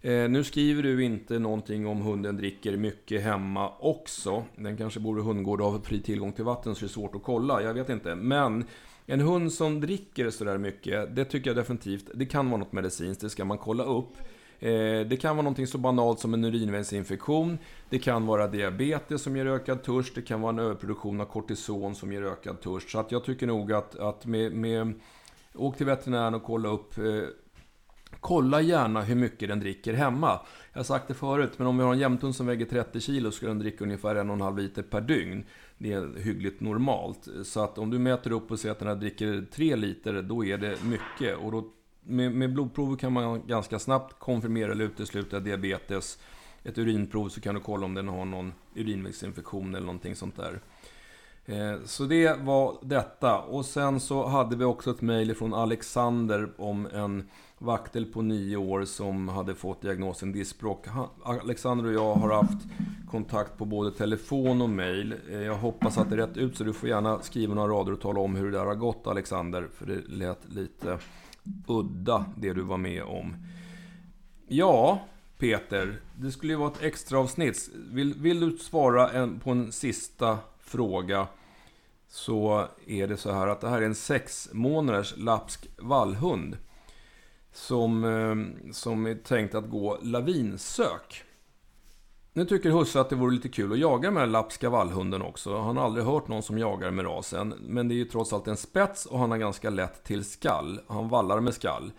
Eh, 0.01 0.29
nu 0.29 0.43
skriver 0.43 0.83
du 0.83 1.03
inte 1.03 1.39
någonting 1.39 1.87
om 1.87 2.01
hunden 2.01 2.37
dricker 2.37 2.77
mycket 2.77 3.23
hemma 3.23 3.71
också. 3.79 4.43
Den 4.55 4.77
kanske 4.77 4.99
bor 4.99 5.19
i 5.19 5.21
hundgård 5.21 5.61
och 5.61 5.71
har 5.71 5.79
fri 5.79 6.01
tillgång 6.01 6.31
till 6.31 6.43
vatten 6.43 6.75
så 6.75 6.79
det 6.79 6.85
är 6.85 6.89
svårt 6.89 7.15
att 7.15 7.23
kolla. 7.23 7.61
Jag 7.61 7.73
vet 7.73 7.89
inte. 7.89 8.15
Men 8.15 8.65
en 9.05 9.19
hund 9.19 9.53
som 9.53 9.81
dricker 9.81 10.29
sådär 10.29 10.57
mycket, 10.57 11.15
det 11.15 11.25
tycker 11.25 11.49
jag 11.49 11.57
definitivt, 11.57 12.09
det 12.13 12.25
kan 12.25 12.49
vara 12.49 12.59
något 12.59 12.73
medicinskt. 12.73 13.21
Det 13.21 13.29
ska 13.29 13.45
man 13.45 13.57
kolla 13.57 13.83
upp. 13.83 14.13
Eh, 14.59 15.07
det 15.07 15.21
kan 15.21 15.37
vara 15.37 15.49
något 15.49 15.69
så 15.69 15.77
banalt 15.77 16.19
som 16.19 16.33
en 16.33 16.45
urinvägsinfektion. 16.45 17.57
Det 17.89 17.99
kan 17.99 18.25
vara 18.25 18.47
diabetes 18.47 19.21
som 19.21 19.37
ger 19.37 19.45
ökad 19.45 19.83
törst. 19.83 20.15
Det 20.15 20.21
kan 20.21 20.41
vara 20.41 20.53
en 20.53 20.59
överproduktion 20.59 21.21
av 21.21 21.25
kortison 21.25 21.95
som 21.95 22.13
ger 22.13 22.23
ökad 22.23 22.61
törst. 22.61 22.89
Så 22.89 22.99
att 22.99 23.11
jag 23.11 23.23
tycker 23.23 23.47
nog 23.47 23.73
att, 23.73 23.95
att 23.95 24.25
med, 24.25 24.51
med... 24.51 24.93
Åk 25.55 25.77
till 25.77 25.85
veterinären 25.85 26.35
och 26.35 26.43
kolla 26.43 26.69
upp... 26.69 26.97
Eh, 26.97 27.03
kolla 28.19 28.61
gärna 28.61 29.01
hur 29.01 29.15
mycket 29.15 29.49
den 29.49 29.59
dricker 29.59 29.93
hemma. 29.93 30.39
Jag 30.73 30.79
har 30.79 30.83
sagt 30.83 31.07
det 31.07 31.13
förut, 31.13 31.51
men 31.57 31.67
om 31.67 31.77
vi 31.77 31.83
har 31.83 31.93
en 31.93 31.99
jämthund 31.99 32.35
som 32.35 32.47
väger 32.47 32.65
30 32.65 32.99
kilo 32.99 33.31
så 33.31 33.37
ska 33.37 33.47
den 33.47 33.59
dricka 33.59 33.83
ungefär 33.83 34.15
1,5 34.15 34.57
liter 34.57 34.83
per 34.83 35.01
dygn. 35.01 35.45
Det 35.77 35.93
är 35.93 36.19
hyggligt 36.19 36.61
normalt. 36.61 37.27
Så 37.43 37.63
att 37.63 37.77
om 37.77 37.89
du 37.89 37.99
mäter 37.99 38.31
upp 38.31 38.51
och 38.51 38.59
ser 38.59 38.71
att 38.71 38.79
den 38.79 38.87
här 38.87 38.95
dricker 38.95 39.45
3 39.51 39.75
liter, 39.75 40.21
då 40.21 40.45
är 40.45 40.57
det 40.57 40.83
mycket. 40.83 41.37
Och 41.37 41.51
då 41.51 41.69
med, 42.05 42.31
med 42.31 42.53
blodprover 42.53 42.95
kan 42.95 43.13
man 43.13 43.47
ganska 43.47 43.79
snabbt 43.79 44.19
konfirmera 44.19 44.71
eller 44.71 44.85
utesluta 44.85 45.39
diabetes. 45.39 46.19
Ett 46.63 46.77
urinprov 46.77 47.29
så 47.29 47.41
kan 47.41 47.55
du 47.55 47.61
kolla 47.61 47.85
om 47.85 47.93
den 47.93 48.07
har 48.07 48.25
någon 48.25 48.53
urinvägsinfektion 48.75 49.75
eller 49.75 49.85
någonting 49.85 50.15
sånt 50.15 50.35
där. 50.35 50.59
Eh, 51.45 51.83
så 51.85 52.03
det 52.03 52.39
var 52.39 52.77
detta. 52.81 53.39
Och 53.39 53.65
sen 53.65 53.99
så 53.99 54.27
hade 54.27 54.55
vi 54.55 54.63
också 54.63 54.91
ett 54.91 55.01
mejl 55.01 55.35
från 55.35 55.53
Alexander 55.53 56.49
om 56.57 56.87
en 56.93 57.29
vaktel 57.57 58.05
på 58.05 58.21
nio 58.21 58.57
år 58.57 58.85
som 58.85 59.27
hade 59.27 59.55
fått 59.55 59.81
diagnosen 59.81 60.31
diskbråck. 60.31 60.85
Alexander 61.23 61.85
och 61.85 61.93
jag 61.93 62.15
har 62.15 62.33
haft 62.33 62.67
kontakt 63.11 63.57
på 63.57 63.65
både 63.65 63.91
telefon 63.91 64.61
och 64.61 64.69
mejl. 64.69 65.15
Eh, 65.31 65.41
jag 65.41 65.55
hoppas 65.55 65.97
att 65.97 66.09
det 66.09 66.15
är 66.15 66.27
rätt 66.27 66.37
ut 66.37 66.57
så 66.57 66.63
du 66.63 66.73
får 66.73 66.89
gärna 66.89 67.21
skriva 67.21 67.53
några 67.53 67.73
rader 67.73 67.91
och 67.91 68.01
tala 68.01 68.19
om 68.19 68.35
hur 68.35 68.51
det 68.51 68.57
där 68.57 68.65
har 68.65 68.75
gått 68.75 69.07
Alexander. 69.07 69.67
För 69.73 69.85
det 69.85 70.01
lät 70.07 70.49
lite 70.49 70.97
udda, 71.67 72.25
det 72.37 72.53
du 72.53 72.61
var 72.61 72.77
med 72.77 73.03
om. 73.03 73.35
Ja, 74.47 74.99
Peter, 75.37 75.99
det 76.15 76.31
skulle 76.31 76.53
ju 76.53 76.59
vara 76.59 76.71
ett 76.71 76.83
extra 76.83 77.19
avsnitt. 77.19 77.69
Vill, 77.91 78.13
vill 78.13 78.39
du 78.39 78.57
svara 78.57 79.09
en, 79.09 79.39
på 79.39 79.51
en 79.51 79.71
sista 79.71 80.37
fråga 80.59 81.27
så 82.07 82.67
är 82.87 83.07
det 83.07 83.17
så 83.17 83.31
här 83.31 83.47
att 83.47 83.61
det 83.61 83.69
här 83.69 83.81
är 83.81 83.85
en 83.85 83.95
sex 83.95 84.49
månaders 84.51 85.13
lapsk 85.17 85.67
vallhund. 85.77 86.57
Som, 87.51 88.03
eh, 88.03 88.71
som 88.71 89.05
är 89.05 89.15
tänkt 89.15 89.55
att 89.55 89.69
gå 89.69 89.97
lavinsök. 90.01 91.24
Nu 92.37 92.45
tycker 92.45 92.69
husse 92.69 92.99
att 92.99 93.09
det 93.09 93.15
vore 93.15 93.35
lite 93.35 93.49
kul 93.49 93.71
att 93.71 93.79
jaga 93.79 94.11
med 94.11 94.23
den 94.23 94.31
lapska 94.31 94.69
vallhunden 94.69 95.21
också. 95.21 95.57
Han 95.57 95.77
har 95.77 95.85
aldrig 95.85 96.05
hört 96.05 96.27
någon 96.27 96.43
som 96.43 96.57
jagar 96.57 96.91
med 96.91 97.05
rasen. 97.05 97.53
Men 97.59 97.87
det 97.87 97.93
är 97.93 97.97
ju 97.97 98.05
trots 98.05 98.33
allt 98.33 98.47
en 98.47 98.57
spets 98.57 99.05
och 99.05 99.19
han 99.19 99.31
har 99.31 99.37
ganska 99.37 99.69
lätt 99.69 100.03
till 100.03 100.25
skall. 100.25 100.79
Han 100.87 101.09
vallar 101.09 101.39
med 101.39 101.53
skall. 101.53 101.91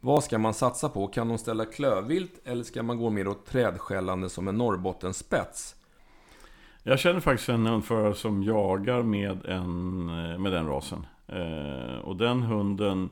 Vad 0.00 0.24
ska 0.24 0.38
man 0.38 0.54
satsa 0.54 0.88
på? 0.88 1.06
Kan 1.06 1.28
de 1.28 1.38
ställa 1.38 1.64
klövvilt 1.64 2.40
eller 2.44 2.64
ska 2.64 2.82
man 2.82 2.98
gå 2.98 3.10
mer 3.10 3.28
åt 3.28 3.46
trädskällande 3.46 4.28
som 4.28 4.48
en 4.48 4.56
Norrbottenspets? 4.58 5.74
Jag 6.82 6.98
känner 6.98 7.20
faktiskt 7.20 7.48
en 7.48 7.66
hundförare 7.66 8.14
som 8.14 8.42
jagar 8.42 9.02
med, 9.02 9.46
en, 9.46 10.08
eh, 10.08 10.38
med 10.38 10.52
den 10.52 10.66
rasen. 10.66 11.06
Eh, 11.26 11.98
och 11.98 12.16
den 12.16 12.42
hunden 12.42 13.10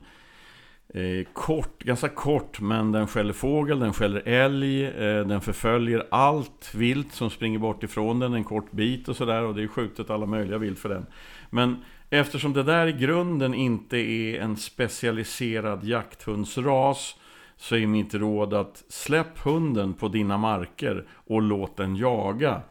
Eh, 0.95 1.25
kort, 1.33 1.83
ganska 1.83 2.09
kort, 2.09 2.59
men 2.59 2.91
den 2.91 3.07
skäller 3.07 3.33
fågel, 3.33 3.79
den 3.79 3.93
skäller 3.93 4.21
älg, 4.27 4.85
eh, 4.85 5.27
den 5.27 5.41
förföljer 5.41 6.07
allt 6.11 6.75
vilt 6.75 7.13
som 7.13 7.29
springer 7.29 7.59
bort 7.59 7.83
ifrån 7.83 8.19
den 8.19 8.33
en 8.33 8.43
kort 8.43 8.71
bit 8.71 9.07
och 9.07 9.15
sådär. 9.15 9.43
Och 9.43 9.55
det 9.55 9.63
är 9.63 9.67
skjutet 9.67 10.09
alla 10.09 10.25
möjliga 10.25 10.57
vilt 10.57 10.79
för 10.79 10.89
den. 10.89 11.05
Men 11.49 11.77
eftersom 12.09 12.53
det 12.53 12.63
där 12.63 12.87
i 12.87 12.91
grunden 12.91 13.53
inte 13.53 13.97
är 13.97 14.41
en 14.41 14.57
specialiserad 14.57 15.83
jakthundsras 15.83 17.15
så 17.57 17.75
är 17.75 17.87
mitt 17.87 18.13
råd 18.13 18.53
att 18.53 18.83
släpp 18.89 19.39
hunden 19.39 19.93
på 19.93 20.07
dina 20.07 20.37
marker 20.37 21.07
och 21.09 21.41
låt 21.41 21.77
den 21.77 21.95
jaga. 21.95 22.61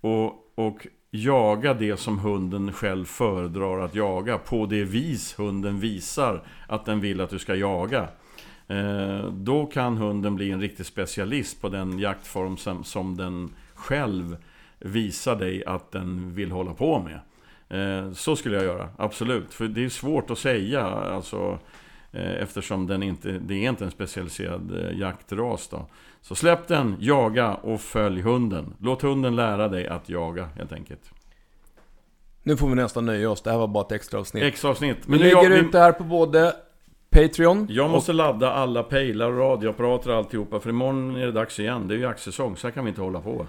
Och, 0.00 0.58
och 0.58 0.86
jaga 1.16 1.74
det 1.74 1.96
som 1.96 2.18
hunden 2.18 2.72
själv 2.72 3.04
föredrar 3.04 3.78
att 3.78 3.94
jaga 3.94 4.38
på 4.38 4.66
det 4.66 4.84
vis 4.84 5.38
hunden 5.38 5.80
visar 5.80 6.42
att 6.66 6.84
den 6.84 7.00
vill 7.00 7.20
att 7.20 7.30
du 7.30 7.38
ska 7.38 7.54
jaga. 7.54 8.08
Eh, 8.68 9.26
då 9.30 9.66
kan 9.66 9.96
hunden 9.96 10.34
bli 10.36 10.50
en 10.50 10.60
riktig 10.60 10.86
specialist 10.86 11.60
på 11.60 11.68
den 11.68 11.98
jaktform 11.98 12.56
som, 12.56 12.84
som 12.84 13.16
den 13.16 13.50
själv 13.74 14.36
visar 14.78 15.36
dig 15.36 15.64
att 15.64 15.92
den 15.92 16.34
vill 16.34 16.50
hålla 16.50 16.74
på 16.74 16.98
med. 16.98 17.20
Eh, 17.68 18.12
så 18.12 18.36
skulle 18.36 18.56
jag 18.56 18.64
göra, 18.64 18.88
absolut. 18.96 19.54
För 19.54 19.68
det 19.68 19.84
är 19.84 19.88
svårt 19.88 20.30
att 20.30 20.38
säga, 20.38 20.82
alltså, 20.86 21.58
eftersom 22.14 22.86
den 22.86 23.02
inte, 23.02 23.28
det 23.28 23.54
är 23.54 23.68
inte 23.68 23.84
en 23.84 23.90
specialiserad 23.90 24.70
eh, 24.78 24.98
jaktras. 24.98 25.68
Då. 25.68 25.86
Så 26.20 26.34
släpp 26.34 26.68
den, 26.68 26.96
jaga 27.00 27.54
och 27.54 27.80
följ 27.80 28.20
hunden. 28.20 28.74
Låt 28.80 29.02
hunden 29.02 29.36
lära 29.36 29.68
dig 29.68 29.86
att 29.86 30.08
jaga 30.08 30.48
helt 30.56 30.72
enkelt. 30.72 31.10
Nu 32.42 32.56
får 32.56 32.68
vi 32.68 32.74
nästan 32.74 33.06
nöja 33.06 33.30
oss, 33.30 33.42
det 33.42 33.50
här 33.50 33.58
var 33.58 33.66
bara 33.66 33.84
ett 33.84 33.92
extra 33.92 34.20
avsnitt. 34.20 34.42
Extra 34.42 34.70
avsnitt. 34.70 34.96
Men 35.06 35.18
vi 35.18 35.24
lägger 35.24 35.50
jag, 35.50 35.58
ut 35.58 35.72
det 35.72 35.78
här 35.78 35.92
på 35.92 36.04
både 36.04 36.54
Patreon. 37.10 37.66
Jag 37.70 37.90
måste 37.90 38.12
och... 38.12 38.16
ladda 38.16 38.50
alla 38.50 38.82
pejlar 38.82 39.30
och 39.30 39.38
radioapparater 39.38 40.10
och 40.10 40.16
alltihopa, 40.16 40.60
för 40.60 40.70
imorgon 40.70 41.16
är 41.16 41.26
det 41.26 41.32
dags 41.32 41.60
igen. 41.60 41.88
Det 41.88 41.94
är 41.94 41.96
ju 41.96 42.02
jaktsäsong, 42.02 42.56
så 42.56 42.66
här 42.66 42.72
kan 42.72 42.84
vi 42.84 42.88
inte 42.88 43.00
hålla 43.00 43.20
på. 43.20 43.46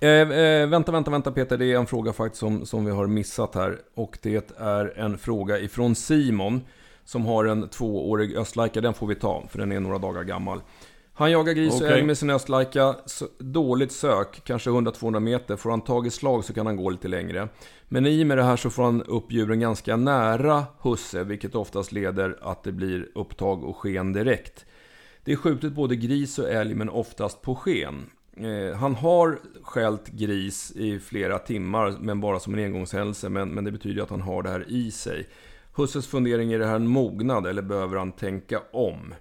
Eh, 0.00 0.08
eh, 0.08 0.68
vänta, 0.68 0.92
vänta, 0.92 1.10
vänta 1.10 1.32
Peter. 1.32 1.58
Det 1.58 1.72
är 1.72 1.78
en 1.78 1.86
fråga 1.86 2.12
faktiskt 2.12 2.40
som, 2.40 2.66
som 2.66 2.84
vi 2.84 2.90
har 2.90 3.06
missat 3.06 3.54
här. 3.54 3.78
Och 3.94 4.18
det 4.22 4.52
är 4.58 4.98
en 4.98 5.18
fråga 5.18 5.58
ifrån 5.58 5.94
Simon. 5.94 6.60
Som 7.04 7.26
har 7.26 7.44
en 7.44 7.68
tvåårig 7.68 8.36
östlajka. 8.36 8.80
Den 8.80 8.94
får 8.94 9.06
vi 9.06 9.14
ta, 9.14 9.44
för 9.48 9.58
den 9.58 9.72
är 9.72 9.80
några 9.80 9.98
dagar 9.98 10.22
gammal. 10.22 10.60
Han 11.14 11.30
jagar 11.30 11.52
gris 11.52 11.70
och 11.70 11.76
okay. 11.76 11.92
älg 11.92 12.02
med 12.02 12.18
sin 12.18 12.30
östlajka. 12.30 12.96
Dåligt 13.38 13.92
sök, 13.92 14.44
kanske 14.44 14.70
100-200 14.70 15.20
meter. 15.20 15.56
Får 15.56 15.70
han 15.70 15.80
tag 15.80 16.06
i 16.06 16.10
slag 16.10 16.44
så 16.44 16.52
kan 16.52 16.66
han 16.66 16.76
gå 16.76 16.90
lite 16.90 17.08
längre. 17.08 17.48
Men 17.88 18.06
i 18.06 18.22
och 18.22 18.26
med 18.26 18.38
det 18.38 18.44
här 18.44 18.56
så 18.56 18.70
får 18.70 18.82
han 18.82 19.02
upp 19.02 19.32
djuren 19.32 19.60
ganska 19.60 19.96
nära 19.96 20.64
husse. 20.80 21.24
Vilket 21.24 21.54
oftast 21.54 21.92
leder 21.92 22.38
att 22.42 22.64
det 22.64 22.72
blir 22.72 23.08
upptag 23.14 23.64
och 23.64 23.76
sken 23.76 24.12
direkt. 24.12 24.66
Det 25.24 25.32
är 25.32 25.36
skjutet 25.36 25.72
både 25.72 25.96
gris 25.96 26.38
och 26.38 26.50
älg 26.50 26.74
men 26.74 26.88
oftast 26.88 27.42
på 27.42 27.54
sken. 27.54 28.10
Eh, 28.36 28.76
han 28.76 28.94
har 28.94 29.38
skällt 29.62 30.08
gris 30.08 30.72
i 30.76 30.98
flera 30.98 31.38
timmar, 31.38 31.96
men 32.00 32.20
bara 32.20 32.40
som 32.40 32.54
en 32.54 32.64
engångshändelse. 32.64 33.28
Men, 33.28 33.48
men 33.48 33.64
det 33.64 33.72
betyder 33.72 34.02
att 34.02 34.10
han 34.10 34.20
har 34.20 34.42
det 34.42 34.50
här 34.50 34.64
i 34.68 34.90
sig. 34.90 35.28
Husses 35.76 36.06
fundering, 36.06 36.52
är 36.52 36.58
det 36.58 36.66
här 36.66 36.76
en 36.76 36.86
mognad 36.86 37.46
eller 37.46 37.62
behöver 37.62 37.96
han 37.96 38.12
tänka 38.12 38.60
om? 38.72 39.14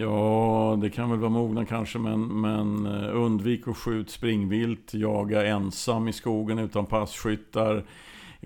Ja, 0.00 0.78
det 0.82 0.90
kan 0.90 1.10
väl 1.10 1.18
vara 1.18 1.30
mognad 1.30 1.68
kanske, 1.68 1.98
men, 1.98 2.40
men 2.40 2.86
eh, 2.86 3.16
undvik 3.16 3.68
att 3.68 3.76
skjuta 3.76 4.10
springvilt, 4.10 4.94
jaga 4.94 5.46
ensam 5.46 6.08
i 6.08 6.12
skogen 6.12 6.58
utan 6.58 6.86
passkyttar. 6.86 7.84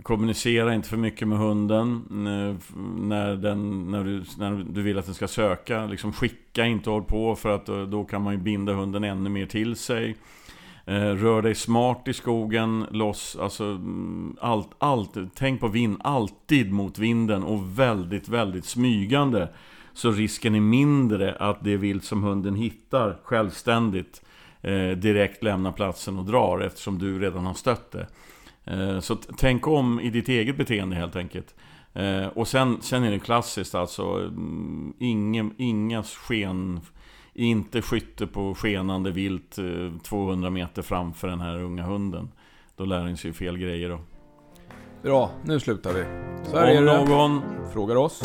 Kommunicera 0.03 0.75
inte 0.75 0.89
för 0.89 0.97
mycket 0.97 1.29
med 1.29 1.39
hunden 1.39 2.03
eh, 2.11 2.75
när, 2.99 3.37
den, 3.37 3.91
när, 3.91 4.05
du, 4.05 4.25
när 4.39 4.65
du 4.73 4.83
vill 4.83 4.99
att 4.99 5.07
den 5.07 5.15
ska 5.15 5.29
söka. 5.29 5.87
Liksom 5.87 6.13
skicka 6.13 6.67
inte 6.67 6.91
håll 6.91 7.05
på 7.05 7.37
för 7.37 7.55
att 7.55 7.69
eh, 7.69 7.83
då 7.83 8.05
kan 8.05 8.23
man 8.23 8.33
ju 8.33 8.39
binda 8.39 8.73
hunden 8.73 9.05
ännu 9.05 9.31
mer 9.31 9.47
till 9.47 9.77
sig. 9.77 10.17
Eh, 10.85 10.95
rör 10.95 11.43
dig 11.43 11.55
smart 11.55 12.09
i 12.09 12.13
skogen, 12.13 12.87
loss, 12.91 13.37
alltså 13.41 13.65
mm, 13.65 14.37
allt, 14.41 14.71
allt, 14.79 15.17
tänk 15.35 15.61
på 15.61 15.69
vind, 15.69 15.97
alltid 16.05 16.73
mot 16.73 16.99
vinden 16.99 17.43
och 17.43 17.79
väldigt, 17.79 18.29
väldigt 18.29 18.65
smygande. 18.65 19.49
Så 19.93 20.11
risken 20.11 20.55
är 20.55 20.61
mindre 20.61 21.35
att 21.35 21.65
det 21.65 21.77
vilt 21.77 22.05
som 22.05 22.23
hunden 22.23 22.55
hittar 22.55 23.19
självständigt 23.23 24.23
eh, 24.61 24.91
direkt 24.91 25.43
lämnar 25.43 25.73
platsen 25.73 26.19
och 26.19 26.25
drar 26.25 26.61
eftersom 26.61 26.99
du 26.99 27.19
redan 27.19 27.47
har 27.47 27.55
stött 27.55 27.93
det. 27.93 28.07
Eh, 28.65 29.01
så 29.01 29.17
tänk 29.17 29.67
om 29.67 30.01
i 30.01 30.11
ditt 30.11 30.29
eget 30.29 30.57
beteende 30.57 30.97
helt 30.97 31.17
enkelt. 31.17 31.55
Eh, 31.95 32.27
och 32.27 32.49
sen, 32.49 32.79
sen 32.81 33.05
är 33.05 33.11
det 33.11 33.19
klassiskt 33.19 33.75
alltså, 33.75 34.03
mm, 34.03 34.93
ingen, 34.99 35.55
inga 35.57 36.03
sken, 36.03 36.81
inte 37.35 37.83
skytte 37.83 38.27
på 38.27 38.55
skenande 38.55 39.11
vilt 39.11 39.59
200 40.03 40.49
eh, 40.49 40.53
meter 40.53 40.83
framför 40.83 41.29
den 41.29 41.41
här 41.41 41.63
unga 41.63 41.83
hunden. 41.83 42.29
Då 42.77 42.85
lär 42.85 43.05
den 43.05 43.17
sig 43.17 43.33
fel 43.33 43.59
grejer 43.59 43.89
då. 43.89 44.01
Bra, 45.03 45.31
nu 45.45 45.61
slutar 45.61 45.93
vi. 45.93 46.05
Så 46.51 46.59
här 46.59 46.71
Om 46.71 46.77
är 46.77 46.97
det. 46.97 47.05
någon 47.05 47.41
frågar 47.73 47.97
oss 47.97 48.23